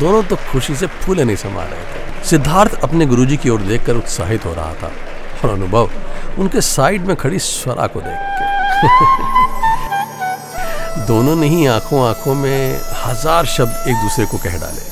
दोनों 0.00 0.22
तो 0.22 0.36
खुशी 0.50 0.74
से 0.74 0.86
फूले 0.86 1.24
नहीं 1.24 1.36
समा 1.36 1.62
रहे 1.62 1.84
थे। 1.84 2.24
सिद्धार्थ 2.24 2.74
अपने 2.84 3.06
गुरुजी 3.06 3.36
की 3.36 3.48
ओर 3.50 3.60
देखकर 3.62 3.96
उत्साहित 3.96 4.44
हो 4.44 4.54
रहा 4.54 4.74
था 4.74 4.90
और 5.44 5.50
अनुभव 5.50 5.90
उनके 6.38 6.60
साइड 6.60 7.06
में 7.06 7.16
खड़ी 7.16 7.38
स्वरा 7.38 7.86
को 7.86 8.00
देख 8.00 8.18
के। 8.38 8.44
दोनों 11.06 11.36
ने 11.36 11.46
ही 11.48 11.66
आँखों 11.66 12.06
आँखों 12.08 12.34
में 12.34 12.78
हज़ार 13.04 13.46
शब्द 13.46 13.88
एक 13.88 13.96
दूसरे 13.96 14.26
को 14.26 14.38
कह 14.38 14.58
डाले। 14.60 14.82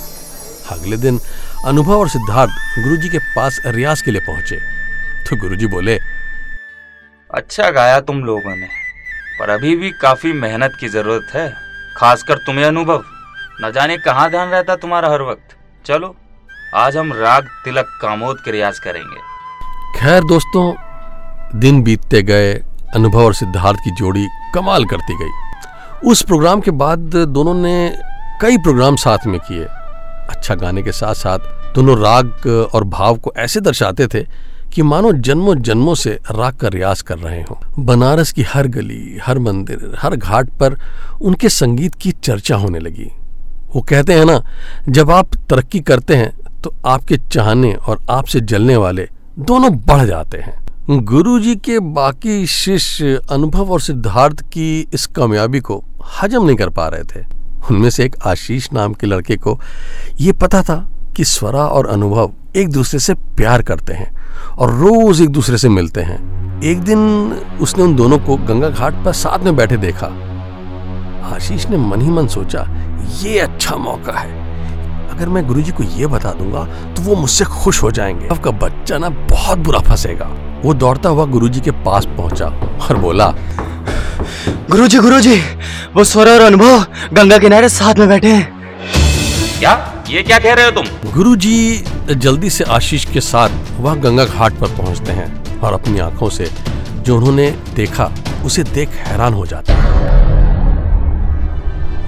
अगले 0.70 0.96
दिन 0.96 1.20
अनुभव 1.66 1.98
और 1.98 2.08
सिद्धार्थ 2.08 2.50
गुरुजी 2.78 3.08
के 3.08 3.18
पास 3.36 3.60
रियाज 3.66 4.00
के 4.02 4.10
लिए 4.10 4.20
पहुँचे। 4.20 4.56
तो 5.28 5.36
गुरुजी 5.36 5.66
बोले 5.66 5.98
अच्छा 7.30 7.70
गाया 7.70 8.00
तुम 8.00 8.24
लोगों 8.24 8.56
ने, 8.56 8.66
पर 9.38 9.50
अभी 9.50 9.76
भी 9.76 9.90
काफ़ी 10.02 10.32
मेहनत 10.32 10.76
की 10.80 10.88
ज़रूरत 10.88 11.34
है। 11.34 11.65
खासकर 11.96 12.34
तुम्हें 12.36 12.64
अनुभव। 12.64 13.04
न 13.64 13.72
जाने 13.72 13.96
कहाँ 13.96 14.30
ध्यान 14.30 14.48
रहता 14.48 14.76
तुम्हारा 14.76 15.08
हर 15.08 15.22
वक्त। 15.22 15.56
चलो, 15.86 16.16
आज 16.74 16.96
हम 16.96 17.12
राग 17.12 17.46
तिलक 17.64 17.98
कामोद 18.02 18.40
के 18.44 18.50
रियाज 18.50 18.78
करेंगे। 18.78 19.20
खैर 20.00 20.24
दोस्तों, 20.24 20.74
दिन 21.60 21.82
बीतते 21.82 22.22
गए, 22.22 22.54
अनुभव 22.94 23.24
और 23.24 23.34
सिद्धार्थ 23.34 23.76
की 23.76 23.90
जोड़ी 23.90 24.26
कमाल 24.54 24.84
करती 24.84 25.14
गई। 25.14 25.30
उस 26.10 26.22
प्रोग्राम 26.22 26.60
के 26.60 26.70
बाद 26.70 26.98
दोनों 27.16 27.54
ने 27.54 27.98
कई 28.42 28.58
प्रोग्राम 28.58 28.96
साथ 28.96 29.26
में 29.26 29.40
किए। 29.40 29.64
अच्छा 30.28 30.54
गाने 30.54 30.82
के 30.82 30.92
साथ 30.92 31.14
साथ 31.14 31.38
दोनों 31.74 31.98
राग 31.98 32.46
और 32.74 32.84
भाव 32.84 33.16
को 33.16 33.32
ऐसे 33.36 33.60
दर्शाते 33.60 34.06
थे 34.06 34.26
कि 34.76 34.82
मानो 34.82 35.10
जन्मों 35.12 35.54
जन्मों 35.56 35.94
से 35.94 36.10
राग 36.30 36.54
का 36.54 36.68
रियाज 36.68 37.00
कर 37.02 37.18
रहे 37.18 37.40
हों। 37.40 37.84
बनारस 37.84 38.32
की 38.32 38.42
हर 38.42 38.66
गली, 38.66 39.18
हर 39.24 39.38
मंदिर, 39.38 39.94
हर 39.98 40.16
घाट 40.16 40.48
पर 40.52 40.76
उनके 41.20 41.48
संगीत 41.48 41.94
की 41.94 42.10
चर्चा 42.12 42.56
होने 42.56 42.78
लगी। 42.78 43.10
वो 43.74 43.80
कहते 43.80 44.12
हैं 44.12 44.24
ना, 44.24 44.42
जब 44.88 45.10
आप 45.10 45.34
तरक्की 45.50 45.80
करते 45.80 46.16
हैं 46.16 46.30
तो 46.62 46.74
आपके 46.86 47.16
चाहने 47.32 47.72
और 47.72 48.04
आपसे 48.10 48.40
जलने 48.40 48.76
वाले 48.76 49.08
दोनों 49.38 49.72
बढ़ 49.78 50.04
जाते 50.06 50.38
हैं। 50.38 51.04
गुरुजी 51.04 51.54
के 51.56 51.78
बाकी 51.80 52.46
शिष्य 52.46 53.20
अनुभव 53.30 53.72
और 53.72 53.80
सिद्धार्थ 53.80 54.42
की 54.42 54.68
इस 54.94 55.06
कामयाबी 55.06 55.60
को 55.60 55.82
हजम 56.20 56.44
नहीं 56.44 56.56
कर 56.56 56.68
पा 56.70 56.88
रहे 56.88 57.02
थे। 57.04 57.24
उनमें 57.70 57.90
से 57.90 58.04
एक 58.04 58.16
आशीष 58.26 58.68
नाम 58.72 58.92
के 58.92 59.06
लड़के 59.06 59.36
को 59.36 59.58
ये 60.20 60.32
पता 60.32 60.62
था 60.62 60.76
कि 61.16 61.24
स्वरा 61.24 61.66
और 61.66 61.86
अनुभव 61.86 62.32
एक 62.56 62.68
दूसरे 62.68 63.00
से 63.00 63.14
प्यार 63.14 63.62
करते 63.62 63.92
हैं। 63.92 64.14
और 64.58 64.72
रोज 64.74 65.20
एक 65.20 65.28
दूसरे 65.28 65.58
से 65.58 65.68
मिलते 65.68 66.00
हैं। 66.00 66.62
एक 66.62 66.80
दिन 66.80 66.98
उसने 67.60 67.84
उन 67.84 67.94
दोनों 67.96 68.18
को 68.18 68.36
गंगा 68.36 68.68
घाट 68.68 69.04
पर 69.04 69.12
साथ 69.12 69.44
में 69.44 69.56
बैठे 69.56 69.76
देखा। 69.76 70.06
आशीष 71.34 71.66
ने 71.66 71.76
मन 71.76 72.00
ही 72.02 72.10
मन 72.10 72.26
सोचा 72.26 72.66
ये 73.22 73.38
अच्छा 73.38 73.76
मौका 73.76 74.18
है। 74.18 74.44
अगर 75.10 75.28
मैं 75.28 75.46
गुरुजी 75.46 75.72
को 75.72 75.82
ये 75.96 76.06
बता 76.06 76.30
दूँगा 76.32 76.64
तो 76.94 77.02
वो 77.02 77.16
मुझसे 77.16 77.44
खुश 77.44 77.82
हो 77.82 77.90
जाएँगे। 77.90 78.28
आपका 78.28 78.50
बच्चा 78.58 78.98
ना 78.98 79.08
बहुत 79.08 79.58
बुरा 79.58 79.80
फंसेगा। 79.80 80.30
वो 80.64 80.74
दौड़ता 80.74 81.08
हुआ 81.08 81.24
गुरुजी 81.26 81.60
के 81.60 81.70
पास 81.84 82.06
पहुँचा 82.06 82.46
और 82.80 82.96
बोला 82.96 83.34
गुरुजी 84.70 84.98
गुरुजी 84.98 85.36
वो 85.96 86.04
स्वर 86.04 86.28
और 86.28 86.40
अनुभव 86.40 86.84
गंगा 87.12 87.38
किनारे 87.38 87.68
साथ 87.68 87.94
में 87.94 88.08
बैठे 88.08 88.28
हैं। 88.28 88.54
क्या? 89.58 90.04
ये 90.10 90.22
क्या 90.22 90.38
कह 90.38 90.54
रहे 90.54 90.64
हो 90.64 90.70
तुम? 90.70 91.12
गुरुजी 91.12 91.84
जल्दी 92.10 92.50
से 92.50 92.64
आशीष 92.64 93.04
के 93.04 93.20
साथ 93.20 93.48
वह 93.78 93.94
गंगा 93.94 94.24
घाट 94.24 94.52
पर 94.52 94.68
पहुँचते 94.76 95.12
हैं 95.12 95.60
और 95.60 95.72
अपनी 95.72 95.98
आँखों 95.98 96.28
से 96.30 96.46
जो 96.98 97.16
उन्होंने 97.16 97.50
देखा 97.74 98.10
उसे 98.44 98.62
देख 98.64 98.88
हैरान 98.98 99.34
हो 99.34 99.46
जाते 99.46 99.72
हैं। 99.72 99.84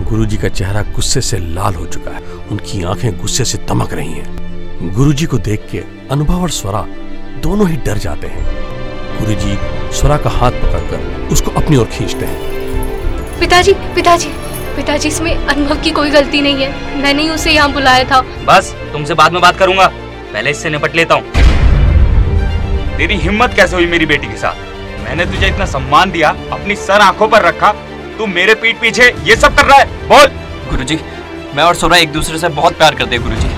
गुरुजी 0.04 0.36
का 0.36 0.48
चेहरा 0.48 0.82
गुस्से 0.94 1.20
से 1.20 1.38
लाल 1.38 1.74
हो 1.74 1.86
चुका 1.86 2.10
है। 2.10 2.20
उनकी 2.50 2.82
आँखें 2.82 3.18
गुस्से 3.18 3.44
से 3.44 3.58
तमक 3.58 3.92
रही 3.92 4.12
हैं। 4.12 4.94
गुरुजी 4.94 5.26
को 5.26 5.38
देख 5.38 5.68
के 5.72 5.78
अनुभव 6.10 6.42
और 6.42 6.50
स्वरा 6.50 6.82
दोनों 7.42 7.68
ही 7.68 7.76
डर 7.76 7.98
जाते 7.98 8.26
हैं। 8.26 8.44
गुरुजी 9.18 9.58
स्वरा 9.98 10.16
का 10.16 10.30
हाथ 10.30 10.52
पकड़कर 10.62 11.28
उसको 11.32 11.50
अपनी 11.50 11.76
ओर 11.76 11.86
खींचते 11.92 12.26
हैं। 12.26 12.38
पिताजी 13.40 13.72
पिताजी 13.94 14.28
पिताजी 14.76 15.08
इसमें 15.08 15.34
अनुभव 15.36 15.82
की 15.82 15.90
कोई 15.90 16.10
गलती 16.10 16.40
नहीं 16.40 16.62
है। 16.62 17.00
मैंने 17.02 17.22
ही 17.22 17.30
उसे 17.30 17.52
यहाँ 17.52 17.72
बुलाया 17.72 18.04
था। 18.04 18.20
बस 18.46 18.74
तुमसे 18.92 19.14
बाद 19.14 19.32
में 19.32 19.40
बात 19.42 19.56
करूँगा। 19.58 19.86
पहले 20.32 20.50
इससे 20.50 20.70
निपट 20.70 20.96
लेता 20.96 21.14
हूँ। 21.14 21.24
तेरी 22.98 23.16
हिम्मत 23.16 23.52
कैसे 23.54 23.76
हुई 23.76 23.86
मेरी 23.86 24.06
बेटी 24.06 24.26
के 24.26 24.36
साथ? 24.36 24.54
मैंने 25.00 25.24
तुझे 25.26 25.46
इतना 25.46 25.64
सम्मान 25.64 26.10
दिया 26.10 26.28
अपनी 26.52 26.74
सर 26.76 27.00
आँखों 27.00 27.28
पर 27.28 27.42
रखा 27.42 27.70
तू 28.18 28.26
मेरे 28.26 28.54
पीठ 28.54 28.80
पीछे 28.80 29.04
ये 29.24 29.36
सब 29.36 29.56
कर 29.56 29.64
रहा 29.64 29.76
है। 29.78 30.08
बोल। 30.08 30.26
गुरुजी 30.70 30.98
मैं 31.56 31.64
और 31.64 31.74
सोरा 31.74 31.96
एक 31.96 32.12
दूसरे 32.12 32.38
से 32.38 32.48
बहुत 32.48 32.78
प्यार 32.78 32.94
करते 32.94 33.16
हैं 33.16 33.24
गुरुजी। 33.24 33.48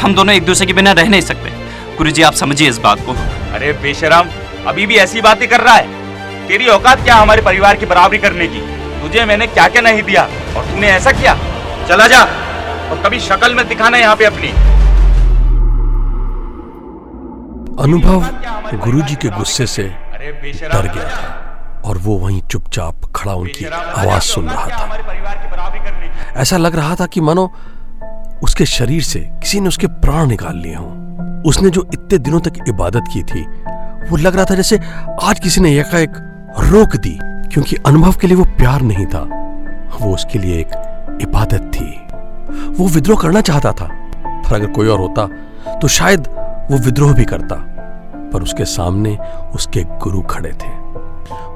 हम 0.00 0.14
दोनों 0.14 0.34
एक 0.34 0.44
दूसरे 0.44 0.66
के 0.66 0.72
बिना 0.72 0.92
रह 0.92 1.08
नहीं 1.08 1.20
सकते। 1.20 1.50
गुरुजी 1.96 2.22
आप 2.22 2.34
समझिए 2.34 2.68
इस 2.68 2.78
बात 2.78 3.00
को। 3.06 3.12
अरे 3.54 3.72
बेशरम 3.72 4.30
अभी 4.66 4.86
भी 4.86 4.96
ऐसी 4.96 5.20
बातें 5.20 5.48
कर 5.48 5.60
रहा 5.60 5.74
है। 5.74 6.46
तेरी 6.48 6.66
औकात 6.68 7.04
क्या 7.04 7.14
हमारे 7.14 7.42
परिवार 7.42 7.76
की 7.76 7.86
बराबरी 7.86 8.18
करने 8.18 8.46
की? 8.46 8.60
तुझे 9.02 9.24
मैंने 9.24 9.46
क्या 9.46 9.68
क्या 9.68 9.82
नहीं 9.82 10.02
दिया 10.02 10.22
और 10.56 10.64
तूने 10.64 10.88
ऐसा 10.88 11.12
किया? 11.12 11.34
चला 11.88 12.06
जा 12.06 12.22
और 12.90 13.02
कभी 13.04 13.20
शक्ल 13.20 13.54
में 13.54 13.68
दिखाना 13.68 13.98
यहाँ 13.98 14.16
पे 14.16 14.24
अपनी। 14.24 14.52
अनुभव 17.78 18.24
गुरुजी 18.74 19.14
के 19.14 19.28
गुस्से 19.28 19.66
से 19.66 19.82
डर 19.82 20.82
गया 20.84 21.04
था 21.04 21.82
और 21.84 21.98
वो 21.98 22.16
वहीं 22.18 22.40
चुपचाप 22.42 23.04
खड़ा 23.16 23.32
उनकी 23.32 23.64
आवाज़ 23.64 24.22
सुन 24.22 24.48
रहा 24.48 24.66
था। 24.66 24.86
ऐसा 26.36 26.56
लग 26.56 26.76
रहा 26.76 26.94
था 26.94 27.06
कि 27.06 27.20
मानो 27.20 27.50
उसके 28.42 28.66
शरीर 28.66 29.02
से 29.02 29.20
किसी 29.42 29.60
ने 29.60 29.68
उसके 29.68 29.86
प्राण 30.02 30.26
निकाल 30.26 30.56
लिए 30.56 30.74
हों। 30.74 31.42
उसने 31.42 31.70
जो 31.70 31.86
इतने 31.94 32.18
दिनों 32.18 32.40
तक 32.40 32.52
इबादत 32.68 33.04
की 33.12 33.22
थी, 33.22 33.42
वो 34.10 34.16
लग 34.16 34.36
रहा 34.36 34.44
था 34.44 34.54
जैसे 34.54 34.78
आज 35.22 35.40
किसी 35.40 35.60
ने 35.60 35.78
एकाएक 35.80 36.12
रोक 36.60 36.96
दी, 36.96 37.18
क्योंकि 37.22 37.76
अनुभव 37.86 38.12
के 38.12 38.26
लिए 38.26 38.36
वो 38.36 38.44
प्यार 38.56 38.80
नहीं 38.82 39.06
था। 39.06 39.22
वो 40.00 40.14
उसके 40.14 40.38
लिए 40.38 40.58
एक 40.60 41.18
इबादत 41.22 41.70
थी। 41.74 41.90
वो 42.78 42.88
विद्रोह 42.88 43.20
करना 43.22 43.40
चाहता 43.40 43.72
था, 43.72 43.88
पर 44.26 44.54
अगर 44.54 44.66
कोई 44.66 44.88
और 44.88 44.98
होता 44.98 45.26
तो 45.78 45.88
शायद 45.88 46.28
वो 46.70 46.78
विद्रोह 46.78 47.12
भी 47.12 47.24
करता। 47.24 47.56
पर 48.32 48.42
उसके 48.42 48.64
सामने 48.64 49.16
उसके 49.54 49.82
गुरु 50.02 50.20
खड़े 50.22 50.52
थे। 50.54 50.76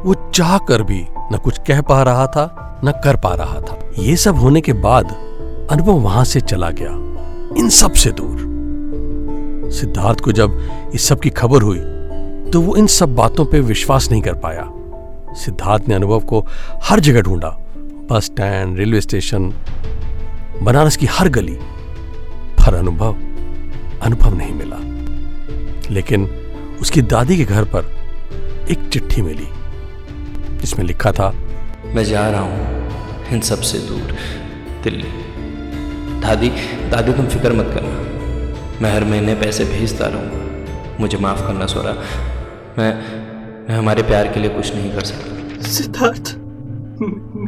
वो 0.03 0.15
चाह 0.35 0.57
कर 0.59 0.83
भी 0.83 1.01
न 1.33 1.39
कुछ 1.45 1.59
कह 1.59 1.81
पा 1.81 2.03
रहा 2.03 2.27
था, 2.27 2.81
न 2.85 2.93
कर 3.05 3.17
पा 3.17 3.35
रहा 3.35 3.61
था। 3.61 3.79
ये 3.99 4.17
सब 4.17 4.37
होने 4.37 4.61
के 4.61 4.73
बाद 4.73 5.13
अनुभव 5.71 5.93
वहाँ 5.93 6.25
से 6.25 6.41
चला 6.41 6.71
गया, 6.71 6.91
इन 7.59 7.69
सबसे 7.71 8.11
दूर। 8.11 9.71
सिद्धार्थ 9.73 10.21
को 10.21 10.33
जब 10.33 10.59
इस 10.95 11.09
सब 11.09 11.21
की 11.21 11.31
खबर 11.31 11.63
हुई 11.63 11.81
तो 12.53 12.61
वो 12.61 12.75
इन 12.77 12.87
सब 12.87 13.15
बातों 13.15 13.45
पे 13.45 13.61
विश्वास 13.61 14.11
नहीं 14.11 14.23
कर 14.23 14.35
पाया। 14.37 14.69
सिद्धार्थ 15.35 15.89
ने 15.89 15.95
अनुभव 15.95 16.21
को 16.21 16.45
हर 16.83 17.01
जगह 17.01 17.21
ढूंढा, 17.21 17.57
bus 18.11 18.25
stand, 18.25 18.77
railway 18.79 19.01
station, 19.01 19.53
Banaras 20.63 20.97
की 20.97 21.07
हर 21.07 21.29
गली, 21.29 21.59
पर 22.59 22.75
अनुभव 22.75 23.15
अनुभव 24.03 24.35
नहीं 24.35 24.55
मिला। 24.55 24.77
लेकिन 25.91 26.27
उसकी 26.83 27.03
दादी 27.03 27.37
के 27.37 27.45
घर 27.45 27.65
पर 27.65 27.85
एक 28.71 28.89
चिट्ठी 28.93 29.23
मिली। 29.23 29.49
जिसमें 30.61 30.87
लिखा 30.87 31.13
था 31.13 31.35
मैं 31.95 32.05
जा 32.05 32.31
रहा 32.31 32.41
हूँ 32.41 33.31
इन 33.33 33.41
सबसे 33.41 33.79
दूर 33.79 34.17
दिल्ली। 34.85 35.09
दादी 36.21 36.49
दादी 36.91 37.13
तुम 37.13 37.27
फ़िक्र 37.27 37.53
मत 37.53 37.71
करना। 37.75 38.81
मैं 38.83 38.95
हर 38.95 39.05
महीने 39.05 39.35
पैसे 39.35 39.65
भेजता 39.65 40.07
रहूँगा। 40.07 40.97
मुझे 41.01 41.19
माफ़ 41.19 41.47
करना 41.47 41.67
सोरा। 41.67 41.93
मैं 42.79 42.95
मैं 43.69 43.77
हमारे 43.77 44.03
प्यार 44.03 44.29
के 44.29 44.41
लिए 44.41 44.51
कुछ 44.51 44.75
नहीं 44.75 44.93
कर 44.93 45.01
सकता। 45.01 45.69
सिद्धार्थ 45.69 46.35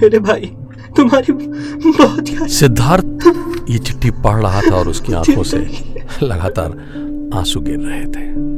मेरे 0.03 0.19
भाई 0.19 0.57
तुम्हारी 0.97 1.33
बहुत 1.33 2.31
याद 2.31 2.49
सिद्धार्थ 2.49 3.26
ये 3.71 3.79
चिट्ठी 3.79 4.11
पढ़ 4.11 4.43
रहा 4.43 4.61
था 4.61 4.75
और 4.75 4.88
उसकी 4.88 5.12
आँखों 5.12 5.43
से 5.43 5.59
लगातार 6.23 6.71
आँसू 7.35 7.61
गिर 7.61 7.79
रहे 7.79 8.05
थे। 8.05 8.53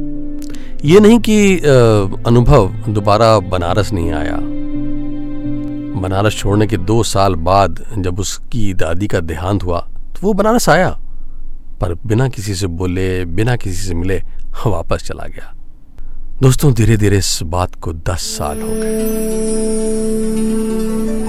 ये 0.85 0.99
नहीं 0.99 1.19
कि 1.19 1.57
अनुभव 1.59 2.67
दोबारा 2.87 3.39
बनारस 3.39 3.91
नहीं 3.93 4.11
आया। 4.11 4.37
बनारस 6.01 6.35
छोड़ने 6.37 6.67
के 6.67 6.77
दो 6.77 7.01
साल 7.03 7.35
बाद 7.35 7.83
जब 7.97 8.19
उसकी 8.19 8.73
दादी 8.73 9.07
का 9.07 9.19
देहांत 9.19 9.63
हुआ 9.63 9.79
तो 9.79 10.19
वो 10.21 10.33
बनारस 10.33 10.69
आया। 10.69 10.89
पर 11.81 11.93
बिना 12.07 12.27
किसी 12.29 12.55
से 12.55 12.67
बोले, 12.67 13.25
बिना 13.25 13.55
किसी 13.55 13.87
से 13.87 13.93
मिले, 13.93 14.21
वापस 14.65 15.07
चला 15.07 15.27
गया। 15.27 15.53
दोस्तों 16.41 16.73
धीरे 16.73 16.97
धीरे 16.97 17.17
इस 17.17 17.39
बात 17.43 17.75
को 17.75 17.93
दस 17.93 18.21
साल 18.37 18.61
हो 18.61 18.67
गए। 18.67 19.05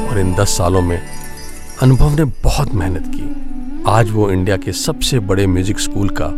और 0.07 0.19
इन 0.19 0.35
दस 0.35 0.57
सालों 0.59 0.83
में 0.83 1.01
अनुभव 1.83 2.17
ने 2.17 2.25
बहुत 2.45 2.75
मेहनत 2.75 3.05
की। 3.07 3.85
आज 3.91 4.11
वो 4.11 4.31
इंडिया 4.31 4.57
के 4.57 4.73
सबसे 4.73 5.19
बड़े 5.21 5.47
म्यूज़िक 5.47 5.79
स्कूल 5.79 6.09
का 6.21 6.29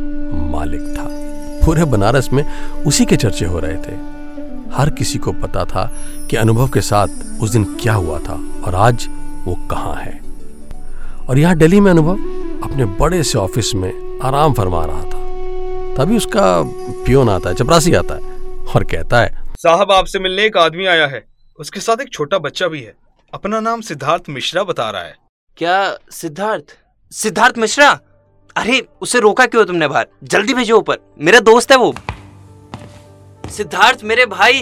मालिक 0.52 0.94
था। 0.96 1.19
पूरे 1.64 1.84
बनारस 1.84 2.28
में 2.32 2.44
उसी 2.86 3.04
के 3.04 3.16
चर्चे 3.16 3.44
हो 3.44 3.58
रहे 3.58 3.76
थे। 3.76 3.94
हर 4.74 4.90
किसी 4.90 5.18
को 5.18 5.32
पता 5.32 5.64
था 5.64 5.84
कि 6.30 6.36
अनुभव 6.36 6.68
के 6.68 6.80
साथ 6.80 7.08
उस 7.40 7.50
दिन 7.50 7.64
क्या 7.82 7.92
हुआ 7.92 8.18
था 8.18 8.34
और 8.64 8.74
आज 8.74 9.08
वो 9.44 9.54
कहाँ 9.70 9.94
है। 9.94 10.20
और 11.28 11.38
यहाँ 11.38 11.56
दिल्ली 11.56 11.80
में 11.80 11.90
अनुभव 11.90 12.14
अपने 12.62 12.84
बड़े 12.84 13.22
से 13.22 13.38
ऑफ़िस 13.38 13.74
में 13.74 14.20
आराम 14.22 14.54
फरमा 14.54 14.84
रहा 14.84 15.04
था। 15.04 15.18
तभी 15.96 16.16
उसका 16.16 16.62
पियोन 17.06 17.28
आता 17.28 17.48
है 17.48 17.54
चपरासी 17.54 17.94
आता 17.94 18.14
है 18.14 18.38
और 18.74 18.84
कहता 18.84 19.20
है 19.20 19.54
साहब 19.58 19.92
आपसे 19.92 20.18
मिलने 20.18 20.44
एक 20.44 20.56
आदमी 20.56 20.86
आया 20.86 21.06
है। 21.06 21.24
उसके 21.58 21.80
साथ 21.80 22.00
एक 22.00 22.12
छोटा 22.12 22.38
बच्चा 22.38 22.68
भी 22.68 22.80
है। 22.80 22.94
अपना 23.34 23.60
नाम 23.60 23.80
सिद्धार्थ 23.80 24.22
मिश्रा 24.28 24.62
बता 24.62 24.90
रहा 24.90 25.02
है। 25.02 25.14
क्या 25.56 25.96
सिद्धार्थ? 26.10 26.64
सिद्धार्थ 27.12 27.58
मिश्रा? 27.58 27.98
अरे 28.56 28.86
उसे 29.00 29.20
रोका 29.20 29.46
क्यों 29.46 29.64
तुमने 29.64 29.88
बाहर? 29.88 30.06
जल्दी 30.24 30.54
भेजो 30.54 30.76
ऊपर। 30.76 30.98
मेरा 31.20 31.40
दोस्त 31.40 31.72
है 31.72 31.76
वो। 31.78 31.94
सिद्धार्थ 33.50 34.04
मेरे 34.04 34.26
भाई। 34.26 34.58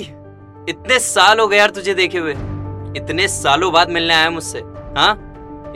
इतने 0.69 0.99
साल 0.99 1.41
हो 1.41 1.49
गए 1.49 1.57
यार 1.57 1.71
तुझे 1.71 1.95
देखे 1.95 2.19
हुए। 2.19 2.33
इतने 2.97 3.29
सालों 3.29 3.73
बाद 3.73 3.91
मिलने 3.91 4.15
आया 4.15 4.31
मुझसे। 4.31 4.59
हाँ? 4.97 5.13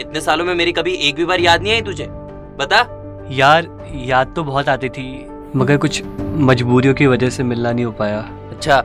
इतने 0.01 0.21
सालों 0.21 0.45
में 0.45 0.55
मेरी 0.55 0.73
कभी 0.73 0.93
एक 0.93 1.15
भी 1.15 1.25
बार 1.25 1.41
याद 1.41 1.63
नहीं 1.63 1.73
आई 1.73 1.83
तुझे? 1.83 2.07
बता। 2.59 2.87
यार 3.31 3.69
याद 3.95 4.33
तो 4.37 4.45
बहुत 4.45 4.69
आती 4.69 4.89
थी 4.89 5.27
मगर 5.57 5.77
कुछ 5.77 6.03
मजबूरियों 6.21 6.95
की 6.95 7.07
वजह 7.07 7.31
से 7.31 7.43
मिलना 7.43 7.73
नहीं 7.73 7.85
हो 7.85 7.93
पाया। 7.93 8.19
अच्छा 8.51 8.77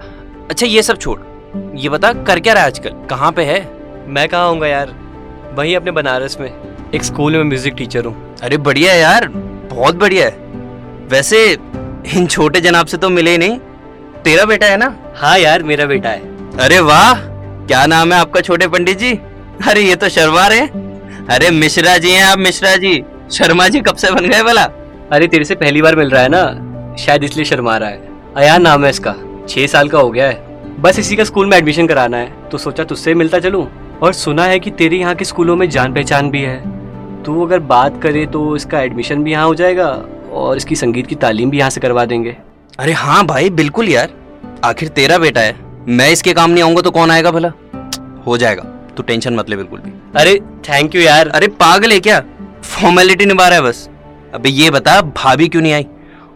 अच्छा 0.50 0.66
ये 0.66 0.84
सब 0.84 0.98
छोड़। 0.98 1.20
ये 1.78 1.90
बता 1.90 2.14
कर 2.14 2.40
क्या 2.40 2.54
रहा 2.54 2.64
है 2.64 2.70
आजकल? 2.70 3.06
कहाँ 3.10 3.32
पे 3.32 3.44
है? 3.44 3.60
मैं 4.08 4.30
कहाँ 4.30 4.50
हूँगा 4.50 4.68
यार? 4.68 4.96
वहीं 5.54 5.76
अपने 5.76 5.92
बनारस 5.92 6.38
में। 6.40 6.50
एक 6.96 7.04
स्कूल 7.04 7.38
में 7.38 7.44
म्यूज़िक 7.44 7.74
टीचर 7.74 8.06
हूँ। 8.06 8.27
अरे 8.44 8.58
बढ़िया 8.58 8.92
है 8.94 9.00
यार 9.00 9.28
बहुत 9.28 9.96
बढ़िया 9.96 10.26
है। 10.26 10.32
वैसे 11.10 11.58
इन 12.16 12.28
छोटे 12.28 12.62
जनाब 12.62 12.86
से 12.86 12.98
तो 12.98 13.10
मिले 13.10 13.32
ही 13.32 13.38
नहीं। 13.38 13.58
तेरा 14.24 14.46
बेटा 14.46 14.68
है 14.68 14.78
ना? 14.78 14.96
हाँ 15.16 15.38
यार 15.40 15.64
मेरा 15.64 15.86
बेटा 15.86 16.10
है। 16.10 16.58
अरे 16.58 16.80
वाह 16.80 17.14
क्या 17.68 17.86
नाम 17.86 18.14
है 18.14 18.20
आपका 18.20 18.42
छोटे 18.42 18.68
पंडित 18.68 18.98
जी? 18.98 19.14
अरे 19.68 19.82
ये 19.82 19.96
तो 19.96 20.10
शर्मा 20.10 20.48
रहे 20.48 20.62
अरे 21.36 21.50
मिश्रा 21.52 21.98
जी 21.98 22.12
हैं 22.12 22.24
आप 22.24 22.38
मिश्रा 22.38 22.76
जी। 22.76 23.04
शर्मा 23.32 23.68
जी 23.68 23.80
कब 23.80 23.96
से 23.96 24.12
बन 24.12 24.28
गए 24.28 24.44
भला? 24.44 24.64
अरे 25.12 25.28
तेरे 25.28 25.46
से 25.46 25.56
पहली 25.56 25.82
बार 25.82 25.96
मिल 25.96 26.10
रहा 26.10 26.22
है 26.22 26.30
ना? 26.30 26.96
शायद 27.00 27.24
इसलिए 27.24 27.46
शर्मा 27.46 27.78
रहा 27.78 27.90
है। 27.90 28.10
अयान 28.36 28.62
नाम 28.62 28.84
है 28.84 28.90
इसका। 28.90 29.16
छह 29.50 29.68
साल 29.68 29.90
का 29.90 30.00
हो 30.00 30.12
गया 30.12 30.28
है। 30.28 30.76
बस 30.80 31.00
इसी 31.00 31.16
का 31.16 31.24
स्कूल 31.24 31.46
में 31.46 31.58
एडमिशन 31.58 31.88
कराना 31.88 32.18
है। 32.18 32.50
तो 32.50 32.58
सोचा 32.58 32.84
तुझसे 32.84 33.14
मिलता 33.14 33.40
चलूँ। 33.40 33.68
और 34.02 34.14
सुना 34.14 34.44
है 34.44 34.60
कि 34.60 34.72
तेरे 34.72 34.98
यहाँ 34.98 35.16
के 35.16 35.26
स्कूलों 35.26 35.56
में 35.56 35.70
जान 35.70 35.94
पहचान 35.94 36.30
भी 36.30 36.42
है। 36.42 36.77
तू 37.28 37.46
अगर 37.46 37.60
बात 37.60 38.00
करे 38.04 38.26
तो 38.26 38.56
इसका 38.56 38.82
एडमिशन 38.82 39.24
भी 39.24 39.32
यहाँ 39.32 39.46
हो 39.46 39.56
जाएगा 39.56 39.88
और 40.34 40.58
इसकी 40.58 40.76
संगीत 40.76 41.08
की 41.08 41.16
तालीम 41.16 41.50
भी 41.50 41.58
यहाँ 41.58 41.70
से 41.70 41.82
करवा 41.82 42.06
देंगे। 42.06 42.36
अरे 42.80 42.92
हाँ 42.92 43.26
भाई 43.26 43.50
बिल्कुल 43.50 43.90
यार। 43.90 44.10
आखिर 44.66 44.90
तेरा 44.90 45.18
बेटा 45.18 45.42
है। 45.42 45.56
मैं 45.88 46.10
इसके 46.12 46.34
काम 46.34 46.52
नहीं 46.52 46.64
आऊँगा 46.64 46.82
तो 46.82 46.92
कौन 46.92 47.12
आएगा 47.12 47.32
भला? 47.32 47.52
हो 48.28 48.38
जाएगा। 48.38 48.64
तू 48.98 49.04
टेंशन 49.04 49.36
मत 49.36 49.50
ले 49.50 49.56
बिल्कुल 49.56 49.80
भी। 49.80 49.92
अरे 50.16 50.40
थैंक 50.70 50.96
यू 50.96 51.02
यार। 51.02 51.28
अरे 51.28 51.48
पागल 51.48 51.92
है 51.92 52.00
क्या? 52.00 52.20
फॉर्मेलिटी 52.64 53.26
निभा 53.26 53.48
रहा 53.48 53.58
है 53.58 53.64
बस। 53.64 53.88
अबे 54.34 54.50
ये 54.50 54.70
बता 54.72 55.00
भाभी 55.02 55.48
क्यों 55.48 55.62
नहीं 55.62 55.74
आई? 55.74 55.88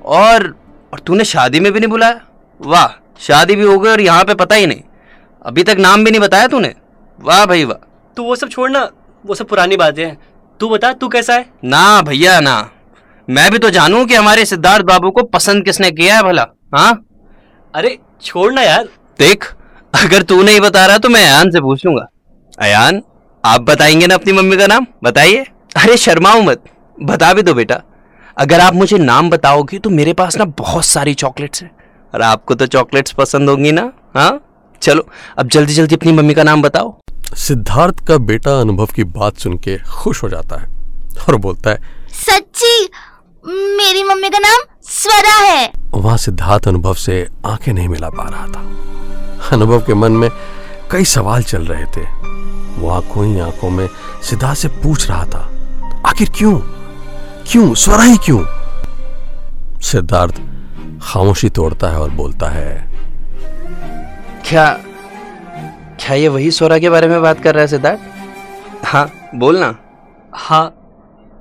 और 0.06 0.56
और 0.94 1.00
तूने 1.00 1.24
शादी 1.26 1.60
में 1.60 1.72
भी 1.74 1.80
नहीं 1.80 1.90
बुलाया? 1.90 2.20
वाह 2.60 2.88
शादी 3.20 3.56
भी 3.56 3.64
हो 3.64 3.78
गई 3.80 3.90
और 3.90 4.02
यहाँ 4.02 4.24
पे 4.24 4.34
पता 4.36 4.56
ही 4.56 4.66
नहीं। 4.68 4.82
अभी 5.46 5.64
तक 5.64 5.78
नाम 5.80 6.04
भी 6.04 6.12
नहीं 6.12 6.22
बताया 6.22 6.48
तूने? 6.48 6.74
वाह 7.20 7.46
भाई 7.46 7.64
वाह। 7.64 7.86
तू 8.18 8.24
वो 8.24 8.36
सब 8.36 8.50
छोड़ना 8.50 8.90
वो 9.26 9.36
सब 9.36 9.48
पुरानी 9.48 9.78
बातें 9.78 10.06
हैं। 10.06 10.18
तू 10.62 10.68
बता 10.70 10.92
तू 10.94 11.08
कैसा 11.08 11.34
है? 11.34 11.46
ना 11.66 12.02
भैया 12.02 12.40
ना। 12.40 12.70
मैं 13.28 13.50
भी 13.52 13.58
तो 13.60 13.70
जानूं 13.70 14.06
कि 14.06 14.16
हमारे 14.16 14.44
सिद्धार्थ 14.46 14.86
बाबू 14.86 15.10
को 15.12 15.24
पसंद 15.26 15.64
किसने 15.66 15.90
किया 15.92 16.16
है 16.16 16.24
भला 16.24 16.46
हाँ? 16.76 16.92
अरे 17.74 17.98
छोड़ना 18.24 18.62
यार। 18.62 18.90
देख 19.20 19.46
अगर 19.94 20.22
तू 20.22 20.42
नहीं 20.44 20.60
बता 20.62 20.86
रहा 20.86 20.98
तो 20.98 21.10
मैं 21.10 21.24
अयान 21.24 21.52
से 21.52 21.62
पूछ 21.62 21.86
लूँगा। 21.86 22.08
अयान 22.60 23.02
आप 23.44 23.62
बताएँगे 23.62 24.08
ना 24.08 24.16
अपनी 24.16 24.34
मम्मी 24.34 24.58
का 24.58 24.68
नाम? 24.68 24.86
बताइए। 25.04 25.46
अरे 25.78 25.98
शर्माओ 25.98 26.42
मत। 26.42 26.64
बता 26.98 27.34
भी 27.34 27.42
दो 27.42 27.54
बेटा। 27.54 27.82
अगर 28.38 28.60
आप 28.60 28.74
मुझे 28.74 28.98
नाम 28.98 29.30
बताओगी 29.30 29.80
तो 29.80 29.90
मेरे 29.90 30.14
पास 30.14 30.38
ना 30.38 30.46
बहुत 30.58 30.86
सारी 30.86 31.14
चॉकलेट्स 31.16 31.64
हैं। 31.64 31.72
और 32.14 32.22
आपको 32.22 32.56
तो 32.56 32.66
चॉकलेट्स 32.68 33.12
पसंद 33.12 33.50
होंगी 33.50 33.72
ना 33.72 33.92
हाँ? 34.16 34.42
चलो 34.82 35.08
अब 35.38 35.50
जल्दी 35.50 35.74
जल्दी 35.74 35.96
अपनी 35.96 36.12
मम्मी 36.12 36.34
का 36.34 36.44
नाम 36.44 36.62
बताओ। 36.62 37.00
सिद्धार्थ 37.38 38.06
का 38.08 38.18
बेटा 38.18 38.60
अनुभव 38.62 38.86
की 38.86 39.04
बात 39.04 39.38
सुन 39.38 39.58
के 39.58 39.78
खुश 39.78 40.24
हो 40.24 40.30
जाता 40.30 40.62
है 40.62 40.68
और 41.30 41.36
बोलता 41.36 41.70
है 41.70 41.80
सच्ची 42.12 42.90
मेरी 43.48 44.04
मम्मी 44.04 44.30
का 44.30 44.40
नाम 44.40 44.64
स्वरा 44.84 45.36
है। 45.36 45.72
वहाँ 45.94 46.18
सिद्धार्थ 46.18 46.68
अनुभव 46.68 46.94
से 46.94 47.28
आँखें 47.46 47.74
नहीं 47.74 47.88
मिला 47.88 48.10
पा 48.10 48.24
रहा 48.24 48.48
था। 48.48 48.62
अनुभव 49.52 49.80
के 49.80 49.94
मन 49.94 50.12
में 50.12 50.30
कई 50.92 51.06
सवाल 51.06 51.44
चल 51.44 51.66
रहे 51.66 51.86
थे। 51.86 52.06
वो 52.82 52.90
आँखों 52.90 53.26
ही 53.26 53.40
आँखों 53.40 53.70
में 53.70 53.90
सिद्धार्थ 54.30 54.60
से 54.60 54.68
पूछ 54.68 55.10
रहा 55.10 55.26
था 55.26 55.50
आखिर 56.06 56.30
क्यों? 56.30 56.58
क्यों? 57.48 57.74
स्वरा 57.74 58.04
ही 58.04 58.18
क्यों? 58.18 58.46
सिद्धार्थ 59.82 60.42
खामोशी 61.04 61.50
तोड़ता 61.50 61.90
है 61.90 62.00
और 62.00 62.10
बोलता 62.10 62.50
है 62.50 62.92
क्या 64.50 64.80
क्या 66.02 66.16
ये 66.16 66.28
वही 66.28 66.52
सोरा 66.52 66.78
के 66.80 66.90
बारे 66.90 67.08
में 67.08 67.22
बात 67.22 67.42
कर 67.44 67.54
रहा 67.54 67.62
है 67.62 67.68
सिद्धार्थ? 67.68 68.00
हाँ 68.86 69.12
बोलना 69.36 69.76
हाँ 70.34 70.74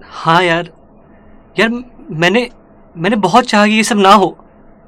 हाँ 0.05 0.43
यार। 0.43 0.71
यार 1.59 1.69
मैंने 2.11 2.49
मैंने 2.97 3.17
बहुत 3.17 3.45
चाहा 3.45 3.67
कि 3.67 3.73
ये 3.73 3.83
सब 3.85 3.99
ना 3.99 4.13
हो 4.13 4.27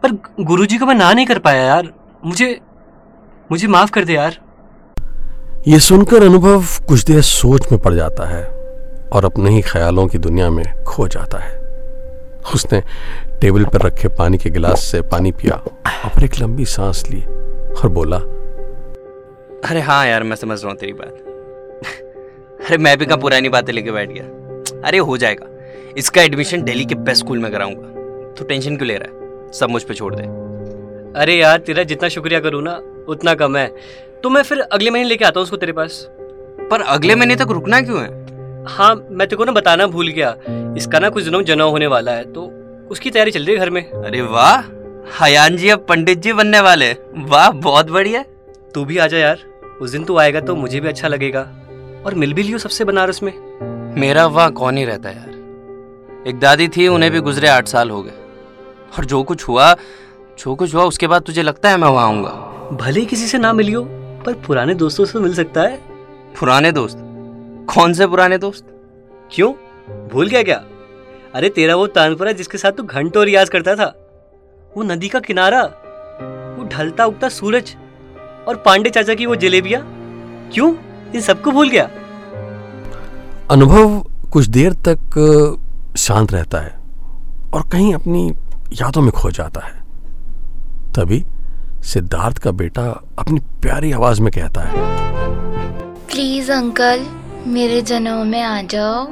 पर 0.03 0.13
गुरुजी 0.45 0.79
को 0.79 0.87
मैं 0.87 0.95
ना 0.95 1.13
नहीं 1.13 1.27
कर 1.27 1.39
पाया 1.39 1.63
यार। 1.63 1.93
मुझे 2.25 2.59
मुझे 3.51 3.67
माफ़ 3.69 3.91
कर 3.91 4.05
दे 4.05 4.15
यार। 4.15 4.39
ये 5.69 5.79
सुनकर 5.81 6.23
अनुभव 6.23 6.65
कुछ 6.89 7.05
देर 7.05 7.21
सोच 7.23 7.71
में 7.73 7.81
पड़ 7.81 7.95
जाता 7.95 8.29
है 8.29 8.45
और 9.09 9.25
अपने 9.25 9.51
ही 9.51 9.61
ख्यालों 9.63 10.07
की 10.07 10.19
दुनिया 10.19 10.51
में 10.51 10.65
खो 10.85 11.09
जाता 11.09 11.39
है। 11.39 11.61
उसने 12.55 12.81
टेबल 13.41 13.65
पर 13.65 13.83
रखे 13.83 14.09
पानी 14.09 14.39
के 14.39 14.51
गिलास 14.51 14.85
से 14.85 15.03
पानी 15.11 15.33
पिया 15.33 15.57
और 16.07 16.25
एक 16.25 16.39
लंबी 16.41 16.65
सांस 16.65 17.05
ली 17.11 17.21
और 17.21 17.89
बोला 17.89 18.19
अरे 19.65 19.81
हाँ 19.81 20.07
यार 20.07 20.23
मैं 20.23 20.37
समझ 20.37 20.63
रहा 20.63 20.71
हूँ 20.71 20.79
तेरी 20.79 20.93
बात। 20.93 21.29
अरे 22.67 22.77
मैं 22.77 22.97
भी 22.99 23.07
कहाँ 23.07 23.19
पुरानी 23.19 23.49
बातें 23.49 23.73
लेके 23.73 23.91
बैठ 23.91 24.11
गया। 24.11 24.25
अरे 24.89 24.99
हो 24.99 25.17
जाएगा। 25.17 25.47
इसका 25.97 26.23
एडमिशन 26.23 26.63
दिल्ली 26.63 26.85
के 26.85 26.95
बेस्ट 26.95 27.25
स्कूल 27.25 27.39
में 27.39 27.51
कराऊँगा। 27.53 27.89
तो 28.35 28.45
टेंशन 28.45 28.77
क्यों 28.77 28.89
ले 28.89 28.97
रहा 28.97 29.09
है? 29.09 29.51
सब 29.53 29.71
मुझ 29.71 29.83
पे 29.83 29.95
छोड़ 29.95 30.15
दे। 30.15 30.23
अरे 31.21 31.35
यार 31.35 31.59
तेरा 31.59 31.83
जितना 31.83 32.09
शुक्रिया 32.09 32.41
करूँ 32.41 32.63
ना 32.63 32.75
उतना 33.09 33.35
कम 33.35 33.57
है। 33.57 33.67
तो 34.23 34.31
मैं 34.31 34.43
फिर 34.43 34.61
अगले 34.61 34.91
महीने 34.91 35.09
लेके 35.09 35.25
आता 35.25 35.41
हूँ 35.41 35.45
उसको 35.45 35.57
तेरे 35.57 35.73
पास। 35.73 36.07
पर 36.71 36.81
अगले 36.81 37.15
महीने 37.15 37.37
तक 37.37 37.51
रुकना 37.51 37.81
क्यों 37.81 38.03
है? 38.03 38.09
हाँ 38.67 38.95
मैं 39.11 39.29
तेरे 39.29 39.37
को 39.37 39.45
ना 39.45 39.53
बताना 39.53 39.87
भूल 39.87 40.09
गया। 40.09 40.37
इसका 40.79 40.99
ना 40.99 41.09
कुछ 41.09 41.25
दिनों 41.25 41.39
में 41.39 41.47
जनेऊ 41.47 41.71
होने 41.71 41.87
वाला 41.87 42.13
है 42.13 42.33
तो 42.33 42.51
उसकी 42.91 43.11
तैयारी 43.11 43.31
चल 43.31 43.45
रही 43.45 43.55
है 43.55 43.61
घर 43.61 43.71
में। 43.71 43.83
अरे 43.83 44.21
वाह 44.23 45.25
हयान 45.25 45.57
जी 45.57 45.69
अब 45.69 45.87
पंडित 45.89 46.19
जी 46.19 46.33
बनने 46.33 46.61
वाले 46.61 46.93
वाह 47.15 47.51
बहुत 47.51 47.91
बढ़िया। 47.91 48.25
तू 48.75 48.85
भी 48.85 48.99
आ 48.99 49.05
आजा 49.05 49.19
यार। 49.19 49.52
उस 49.81 49.91
दिन 49.91 50.05
तू 50.05 50.17
आएगा 50.19 50.41
तो 50.41 50.55
मुझे 50.57 50.81
भी 50.81 50.89
अच्छा 50.89 51.09
लगेगा। 51.09 51.41
और 52.07 52.15
मिल 52.15 52.33
भी 52.35 52.43
लियो 52.43 52.59
सबसे 52.59 52.85
बनारस 52.85 53.23
में। 53.23 53.33
मेरा 54.01 54.27
वहाँ 54.27 54.53
कौन 54.53 54.77
ही 54.77 54.85
रहता 54.85 55.11
यार। 55.11 56.25
एक 56.29 56.39
दादी 56.41 56.69
थी 56.69 56.89
उन्हें 56.89 57.13
भी 57.13 57.21
गुजरे 57.21 57.49
आठ 57.49 57.69
साल 57.69 57.91
हो 57.91 58.03
गए। 58.03 58.13
और 58.99 59.05
जो 59.05 59.23
कुछ 59.23 59.49
हुआ 59.49 59.75
जो 60.39 60.55
कुछ 60.55 60.75
हुआ 60.75 60.85
उसके 60.85 61.07
बाद 61.07 61.23
तुझे 61.23 61.43
लगता 61.43 61.71
है 61.71 61.77
मैं 61.77 61.89
वहाँ 61.89 62.07
आऊँगा। 62.07 62.31
भले 62.77 63.05
किसी 63.05 63.27
से 63.27 63.39
ना 63.39 63.53
मिलियो 63.53 63.83
पर 64.27 64.35
पुराने 64.47 64.75
दोस्तों 64.75 65.05
से 65.05 65.19
मिल 65.19 65.35
सकता 65.35 65.63
है। 65.63 65.77
पुराने 66.41 66.73
दोस्त? 66.73 66.99
कौन 67.75 67.93
से 67.93 68.07
पुराने 68.07 68.39
दोस्त? 68.39 68.67
क्यों? 69.33 69.53
भूल 70.09 70.29
गया 70.29 70.43
क्या? 70.43 70.65
अरे 71.35 71.49
तेरा 71.49 71.77
वो 71.77 71.87
तानपुरा 71.87 72.33
जिसके 72.33 72.59
साथ 72.59 72.73
तू 72.73 72.83
घंटों 72.83 73.25
रियाज 73.25 73.49
करता 73.49 73.75
था। 73.75 73.87
वो 74.77 74.83
नदी 74.83 75.09
का 75.09 75.21
किनारा 75.21 75.63
वो 76.59 76.69
ढलता 76.69 77.07
उगता 77.07 77.29
सूरज। 77.29 77.77
और 78.49 78.57
पांडे 78.57 78.91
चाचा 78.91 79.15
की 79.15 79.27
वो 79.27 79.37
जलेबिया? 79.37 79.81
क्यों? 80.53 80.75
इन 81.15 81.21
सबको 81.21 81.51
भूल 81.51 81.69
गया। 81.69 81.91
अनुभव 83.51 84.01
कुछ 84.31 84.47
देर 84.47 84.73
तक 84.73 84.99
शांत 85.97 86.33
रहता 86.33 86.59
है 86.59 86.81
और 87.55 87.69
कहीं 87.69 87.95
अपनी 87.95 88.35
यादों 88.73 89.03
में 89.03 89.11
खो 89.11 89.31
जाता 89.31 89.61
है। 89.61 89.83
तभी 90.93 91.25
सिद्धार्थ 91.83 92.39
का 92.39 92.51
बेटा 92.51 93.03
अपनी 93.19 93.41
प्यारी 93.41 93.93
आवाज़ 93.93 94.23
में 94.23 94.33
कहता 94.33 94.61
है। 94.61 94.73
प्लीज़ 95.95 96.53
अंकल 96.53 97.07
मेरे 97.47 97.83
जन्म 97.83 98.27
में 98.27 98.43
आ 98.43 98.63
जाओ। 98.63 99.09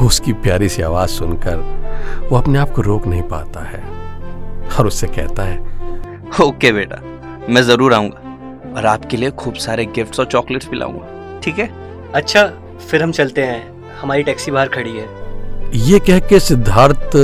उसकी 0.06 0.32
प्यारी 0.32 0.68
सी 0.68 0.82
आवाज़ 0.82 1.10
सुनकर 1.10 1.56
वो 2.32 2.38
अपने 2.38 2.58
आप 2.58 2.70
को 2.70 2.82
रोक 2.82 3.06
नहीं 3.06 3.22
पाता 3.22 3.60
है 3.60 3.84
और 4.78 4.86
उससे 4.86 5.06
कहता 5.06 5.42
है 5.42 5.60
ओके 5.60 6.42
okay, 6.42 6.72
बेटा। 6.72 7.15
मैं 7.48 7.62
ज़रूर 7.62 7.94
आऊँगा 7.94 8.74
और 8.76 8.86
आपके 8.86 9.16
लिए 9.16 9.30
खूब 9.30 9.54
सारे 9.54 9.84
गिफ्ट्स 9.86 10.20
और 10.20 10.26
चॉकलेट्स 10.26 10.68
भी 10.68 10.76
लाऊँगा। 10.76 11.40
ठीक 11.40 11.58
है? 11.58 11.68
अच्छा 12.14 12.44
फिर 12.90 13.02
हम 13.02 13.12
चलते 13.12 13.42
हैं। 13.42 13.92
हमारी 14.00 14.22
टैक्सी 14.22 14.50
बाहर 14.50 14.68
खड़ी 14.68 14.96
है। 14.96 15.06
ये 15.88 15.98
कह 15.98 16.18
के 16.18 16.40
सिद्धार्थ 16.40 17.16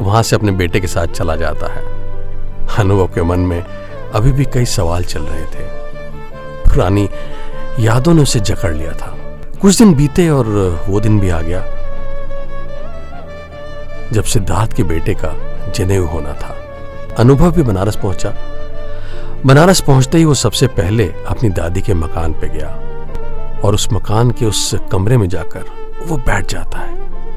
वहाँ 0.00 0.22
से 0.22 0.36
अपने 0.36 0.52
बेटे 0.52 0.80
के 0.80 0.86
साथ 0.86 1.06
चला 1.06 1.36
जाता 1.36 1.72
है। 1.72 1.82
अनुभव 2.78 3.06
के 3.06 3.22
मन 3.22 3.40
में 3.40 3.60
अभी 3.60 4.32
भी 4.32 4.44
कई 4.44 4.64
सवाल 4.64 5.04
चल 5.04 5.22
रहे 5.22 5.44
थे। 5.44 5.64
पुरानी 6.64 7.08
यादों 7.80 8.14
ने 8.14 8.22
उसे 8.22 8.40
जकड़ 8.40 8.72
लिया 8.74 8.92
था। 8.92 9.14
कुछ 9.60 9.78
दिन 9.78 9.94
बीते 9.94 10.28
और 10.28 10.46
वो 10.88 11.00
दिन 11.00 11.18
भी 11.20 11.30
आ 11.30 11.40
गया 11.40 11.64
जब 14.12 14.24
सिद्धार्थ 14.24 14.76
के 14.76 14.82
बेटे 14.82 15.14
का 15.14 15.32
जनेऊ 15.76 16.06
होना 16.06 16.32
था। 16.32 16.54
अनुभव 17.18 17.50
भी 17.50 17.62
बनारस 17.62 17.96
पहुँचा। 17.96 18.34
बनारस 19.46 19.80
पहुँचते 19.80 20.18
ही 20.18 20.24
वो 20.24 20.34
सबसे 20.34 20.66
पहले 20.66 21.04
अपनी 21.28 21.48
दादी 21.48 21.80
के 21.80 21.94
मकान 21.94 22.32
पे 22.32 22.48
गया 22.48 22.68
और 23.64 23.74
उस 23.74 23.88
मकान 23.92 24.30
के 24.30 24.46
उस 24.46 24.74
कमरे 24.92 25.16
में 25.16 25.28
जाकर 25.28 25.64
वो 26.06 26.16
बैठ 26.16 26.48
जाता 26.48 26.78
है। 26.78 26.94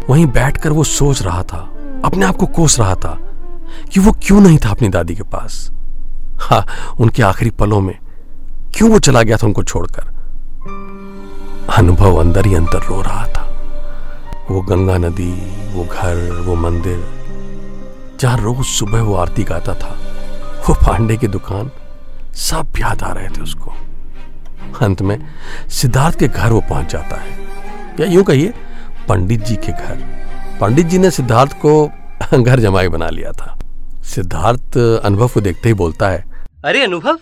वहीं 0.10 0.26
बैठकर 0.26 0.70
वो 0.70 0.84
सोच 0.84 1.22
रहा 1.22 1.44
था, 1.44 1.58
अपने 2.06 2.26
आप 2.26 2.36
को 2.36 2.46
कोस 2.46 2.80
रहा 2.80 2.96
था 2.96 3.18
कि 3.94 4.00
वो 4.00 4.12
क्यों 4.12 4.42
नहीं 4.42 4.58
था 4.58 4.70
अपनी 4.70 4.90
दादी 4.90 5.16
के 5.16 5.24
पास। 5.24 5.72
हाँ 6.40 6.66
उनके 7.00 7.24
आखिरी 7.24 7.50
पलों 7.50 7.82
में 7.82 7.98
क्यों 8.74 8.90
वो 8.90 9.00
चला 9.00 9.22
गया 9.22 9.38
था 9.38 9.48
उनको 9.48 9.64
छोड़कर? 9.64 10.08
अनुभव 11.78 12.16
अंदर 12.16 12.46
ही 12.46 12.56
अंदर 12.56 12.80
रो 12.80 13.02
रहा 13.02 13.26
था। 13.28 13.44
वो 14.52 14.62
गंगा 14.62 14.98
नदी, 14.98 15.32
वो 15.74 15.84
घर, 15.84 16.44
वो 16.46 16.56
मंदिर, 16.56 17.06
जहाँ 18.20 18.38
रोज 18.38 18.66
सुबह 18.66 19.02
वो 19.02 19.16
आरती 19.16 19.44
गाता 19.44 19.74
था, 19.74 19.98
वो 20.70 20.74
पांडे 20.74 21.18
की 21.18 21.28
दुकान 21.28 21.72
सब 22.40 22.74
याद 22.80 23.04
आ 23.04 23.12
रहे 23.14 23.30
थे 23.30 23.42
उसको। 23.42 23.76
अंत 24.82 25.02
में 25.02 25.18
सिद्धार्थ 25.72 26.20
के 26.20 26.28
घर 26.28 26.52
वो 26.52 26.62
पहुँच 26.70 26.92
जाता 26.92 27.16
है। 27.16 27.38
या 28.00 28.06
यूँ 28.06 28.24
कहिए 28.24 28.54
पंडित 29.10 29.42
जी 29.42 29.56
के 29.56 29.72
घर। 29.72 30.04
पंडित 30.62 30.86
जी 30.86 30.98
ने 30.98 31.12
सिद्धार्थ 31.12 31.54
को 31.66 31.74
घर 32.34 32.60
जमाई 32.60 32.88
बना 32.88 33.10
लिया 33.10 33.32
था। 33.32 33.58
सिद्धार्थ 34.06 34.78
अनुभव 34.78 35.28
को 35.28 35.42
देखते 35.42 35.70
ही 35.70 35.74
बोलता 35.74 36.10
है 36.10 36.24
अरे 36.66 36.84
अनुभव 36.84 37.20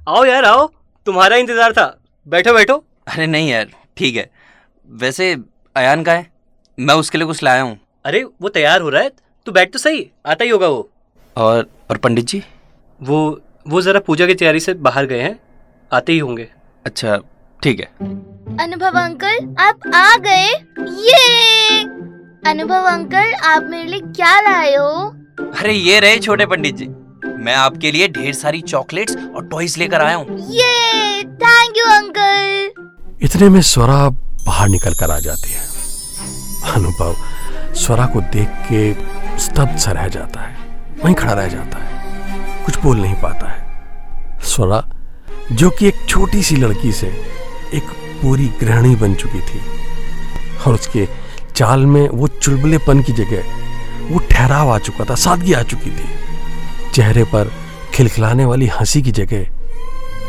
आओ 0.00 0.24
यार 0.24 0.44
आओ। 0.44 0.66
तुम्हारा 1.06 1.36
इंतज़ार 1.36 1.72
था। 1.72 1.86
बैठो 2.26 2.52
बैठो। 2.54 2.76
अरे 3.06 3.26
नहीं 3.26 3.48
यार 3.48 3.66
ठीक 3.96 4.16
है। 4.16 4.30
वैसे 4.88 5.32
अयान 5.76 6.02
का 6.04 6.12
है? 6.12 6.26
मैं 6.78 6.94
उसके 6.94 7.18
लिए 7.18 7.26
कुछ 7.26 7.42
लाया 7.42 7.62
हूँ। 7.62 7.78
अरे 8.04 8.22
वो 8.42 8.48
तैयार 8.48 8.80
हो 8.80 8.88
रहा 8.88 9.02
है। 9.02 9.10
तू 9.46 9.52
बैठ 9.52 9.72
तो 9.72 9.78
सही 9.78 10.06
आता 10.26 10.44
ही 10.44 10.50
होगा 10.50 10.68
वो। 10.68 10.88
और 11.36 11.66
और 11.90 11.96
पंडित 11.96 12.26
जी? 12.26 12.42
वो 13.00 13.40
वो 13.66 13.80
जरा 13.82 14.00
पूजा 14.00 14.26
की 14.26 14.34
तैयारी 14.34 14.60
से 14.60 14.74
बाहर 14.74 15.06
गए 15.06 15.20
हैं 15.20 15.38
आते 15.92 16.12
ही 16.12 16.18
होंगे। 16.18 16.48
अच्छा 16.86 17.16
ठीक 17.62 17.80
है। 17.80 17.86
अनुभव 18.60 18.98
अंकल 19.00 19.54
आप 19.60 19.80
आ 19.94 20.16
गए। 20.16 20.46
ये! 21.06 21.82
अनुभव 22.50 22.84
अंकल 22.84 23.32
आप 23.44 23.66
मेरे 23.70 23.88
लिए 23.88 24.00
क्या 24.00 24.40
लाए 24.40 24.74
हो? 24.74 24.88
अरे 25.60 25.72
ये 25.72 25.98
रहे 26.00 26.18
छोटे 26.18 26.46
पंडित 26.46 26.76
जी। 26.76 26.86
मैं 27.44 27.54
आपके 27.54 27.90
लिए 27.92 28.08
ढेर 28.08 28.34
सारी 28.34 28.60
चॉकलेट्स 28.60 29.16
और 29.16 29.46
टॉयज 29.46 29.76
लेकर 29.78 30.00
आया 30.00 30.16
हूँ। 30.16 30.38
ये! 30.50 31.22
Thank 31.42 31.78
you 31.78 31.84
uncle. 31.84 32.72
इतने 33.22 33.48
में 33.48 33.60
स्वरा 33.62 34.08
बाहर 34.46 34.68
निकल 34.68 34.94
कर 34.94 35.10
आ 35.10 35.18
जाती 35.18 35.52
है। 35.52 35.64
अनुभव 36.74 37.16
स्वरा 37.74 38.06
को 38.06 38.20
देख 38.20 38.48
के 38.72 38.92
स्तब्ध 39.38 39.76
सा 39.78 39.92
रह 39.92 40.08
जाता 40.08 40.40
है। 40.40 40.56
वहीं 41.04 41.14
खड़ा 41.14 41.32
रह 41.32 41.48
जाता 41.48 41.78
है। 41.78 41.94
कुछ 42.64 42.78
बोल 42.78 42.96
नहीं 43.00 43.14
पाता 43.14 43.48
है। 43.48 43.55
स्वरा 44.56 44.84
जो 45.52 45.70
कि 45.70 45.86
एक 45.88 46.04
छोटी 46.08 46.42
सी 46.42 46.56
लड़की 46.56 46.92
से 46.92 47.06
एक 47.74 47.90
पूरी 48.22 48.46
गृहिणी 48.60 48.94
बन 48.96 49.14
चुकी 49.14 49.40
थी। 49.40 49.60
और 50.66 50.74
उसके 50.74 51.08
चाल 51.56 51.86
में 51.86 52.08
वो 52.08 52.28
चुलबुलेपन 52.28 53.02
की 53.02 53.12
जगह 53.12 53.54
वो 54.10 54.18
ठहराव 54.30 54.70
आ 54.70 54.78
चुका 54.78 55.04
था 55.04 55.14
सादगी 55.14 55.52
आ 55.52 55.62
चुकी 55.62 55.90
थी। 55.90 56.08
चेहरे 56.94 57.24
पर 57.24 57.52
खिलखिलाने 57.94 58.44
वाली 58.44 58.66
हँसी 58.66 59.02
की 59.02 59.12
जगह 59.12 59.36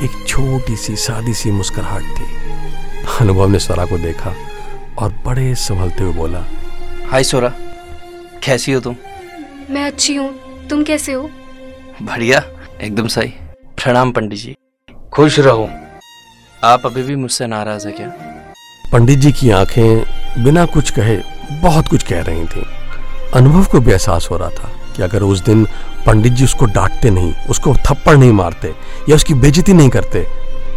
एक 0.04 0.24
छोटी 0.28 0.76
सी 0.76 0.96
सादी 0.96 1.34
सी 1.34 1.52
मुस्कुराहट 1.52 2.04
थी। 2.20 2.26
अनुभव 3.22 3.50
ने 3.50 3.60
स्वरा 3.60 3.86
को 3.86 3.98
देखा 3.98 4.36
और 4.98 5.14
बड़े 5.26 5.54
संभलते 5.56 6.04
हुए 6.04 6.14
बोला 6.14 6.46
हाय 7.12 7.24
सोरा 7.24 7.54
कैसी 8.44 8.72
हो 8.72 8.80
तुम? 8.80 8.96
मैं 9.70 9.86
अच्छी 9.86 10.16
हूँ। 10.16 10.68
तुम 10.70 10.84
कैसे 10.84 11.14
हो? 11.14 11.30
बढ़िया 12.02 12.44
एकदम 12.82 13.08
सही। 13.08 13.34
प्रणाम 13.78 14.12
पंडित 14.12 14.40
जी। 14.40 14.56
खुश 15.14 15.40
रहो। 15.40 15.70
आप 16.64 16.86
अभी 16.86 17.02
भी 17.04 17.16
मुझसे 17.16 17.48
नाराज़ 17.48 17.88
है 17.88 17.92
क्या? 17.94 18.08
पंडित 18.92 19.20
जी 19.20 19.32
की 19.32 19.50
आँखें 19.50 20.44
बिना 20.44 20.66
कुछ 20.66 20.90
कहे 20.92 21.18
बहुत 21.62 21.88
कुछ 21.88 22.04
कह 22.04 22.22
रही 22.22 22.46
थीं। 22.46 22.64
अनुभव 23.36 23.66
को 23.66 23.80
भी 23.80 23.92
एहसास 23.92 24.28
हो 24.32 24.38
रहा 24.38 24.50
था 24.50 24.70
कि 24.96 25.04
अगर 25.04 25.24
उस 25.24 25.44
दिन 25.44 25.66
पंडित 26.06 26.34
जी 26.34 26.44
उसको 26.44 26.66
डांटते 26.66 27.10
नहीं 27.10 27.34
उसको 27.50 27.76
थप्पड़ 27.76 28.16
नहीं 28.18 28.32
मारते 28.32 28.74
या 29.10 29.16
उसकी 29.16 29.34
बेजती 29.34 29.74
नहीं 29.74 29.90
करते 29.90 30.26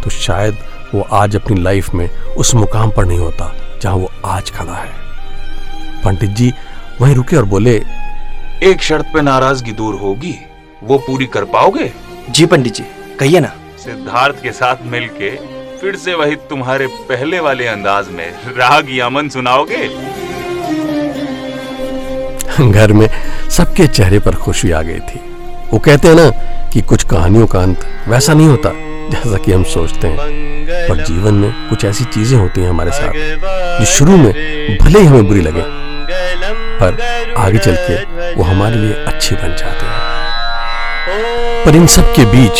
तो 0.03 0.09
शायद 0.09 0.57
वो 0.95 1.01
आज 1.13 1.35
अपनी 1.35 1.61
लाइफ 1.61 1.93
में 1.93 2.09
उस 2.09 2.53
मुकाम 2.55 2.91
पर 2.91 3.05
नहीं 3.05 3.19
होता 3.19 3.51
जहाँ 3.81 3.95
वो 3.95 4.11
आज 4.25 4.51
खड़ा 4.51 4.73
है। 4.73 4.91
पंडित 6.03 6.29
जी 6.29 6.53
वहीं 7.01 7.15
रुके 7.15 7.35
और 7.35 7.45
बोले 7.45 7.75
एक 8.63 8.81
शर्त 8.81 9.05
पे 9.13 9.21
नाराज़गी 9.21 9.71
दूर 9.71 9.95
होगी 9.95 10.35
वो 10.83 10.97
पूरी 10.97 11.25
कर 11.25 11.45
पाओगे? 11.45 12.10
जी 12.29 12.45
पंडित 12.45 12.73
जी 12.73 12.83
कहिए 13.19 13.39
ना। 13.39 13.51
सिद्धार्थ 13.77 14.41
के 14.43 14.51
साथ 14.51 14.83
मिलके 14.85 15.29
फिर 15.77 15.95
से 15.95 16.13
वही 16.13 16.35
तुम्हारे 16.49 16.87
पहले 17.09 17.39
वाले 17.39 17.67
अंदाज 17.67 18.09
में 18.09 18.29
राग 18.57 18.87
यामन 18.89 19.29
सुनाओगे? 19.29 19.87
घर 22.71 22.93
में 22.93 23.07
सबके 23.49 23.87
चेहरे 23.87 24.19
पर 24.19 24.35
खुशी 24.35 24.71
आ 24.71 24.81
गई 24.81 24.99
थी। 24.99 25.19
वो 25.71 25.79
कहते 25.79 26.07
हैं 26.07 26.15
ना 26.15 26.29
कि 26.69 26.81
कुछ 26.81 27.03
कहानियों 27.03 27.47
का 27.47 27.59
अंत 27.59 27.85
वैसा 28.07 28.33
नहीं 28.33 28.47
होता 28.47 28.71
जैसा 29.09 29.37
कि 29.37 29.51
हम 29.51 29.63
सोचते 29.63 30.07
हैं। 30.07 30.87
पर 30.89 31.03
जीवन 31.05 31.33
में 31.33 31.69
कुछ 31.69 31.85
ऐसी 31.85 32.03
चीज़ें 32.05 32.37
होती 32.39 32.61
हैं 32.61 32.69
हमारे 32.69 32.91
साथ 32.91 33.13
जो 33.79 33.85
शुरू 33.87 34.17
में 34.17 34.31
भले 34.77 34.99
ही 34.99 35.05
हमें 35.05 35.27
बुरी 35.27 35.41
लगे 35.41 35.63
पर 36.79 37.33
आगे 37.37 37.57
चल 37.57 37.75
के 37.79 38.33
वो 38.35 38.43
हमारे 38.43 38.75
लिए 38.75 38.93
अच्छी 39.05 39.35
बन 39.35 39.55
जाते 39.55 39.85
हैं। 39.85 40.10
पर 41.65 41.75
इन 41.75 41.87
सब 41.87 42.13
के 42.13 42.25
बीच 42.25 42.59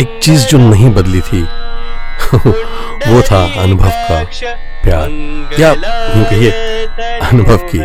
एक 0.00 0.20
चीज़ 0.22 0.46
जो 0.46 0.58
नहीं 0.58 0.90
बदली 0.90 1.20
थी, 1.20 1.42
वो 3.10 3.22
था 3.22 3.42
अनुभव 3.62 3.90
का 3.90 4.22
प्यार। 4.84 5.08
या 5.60 5.74
कहिए, 5.78 6.50
अनुभव 7.20 7.56
की 7.56 7.78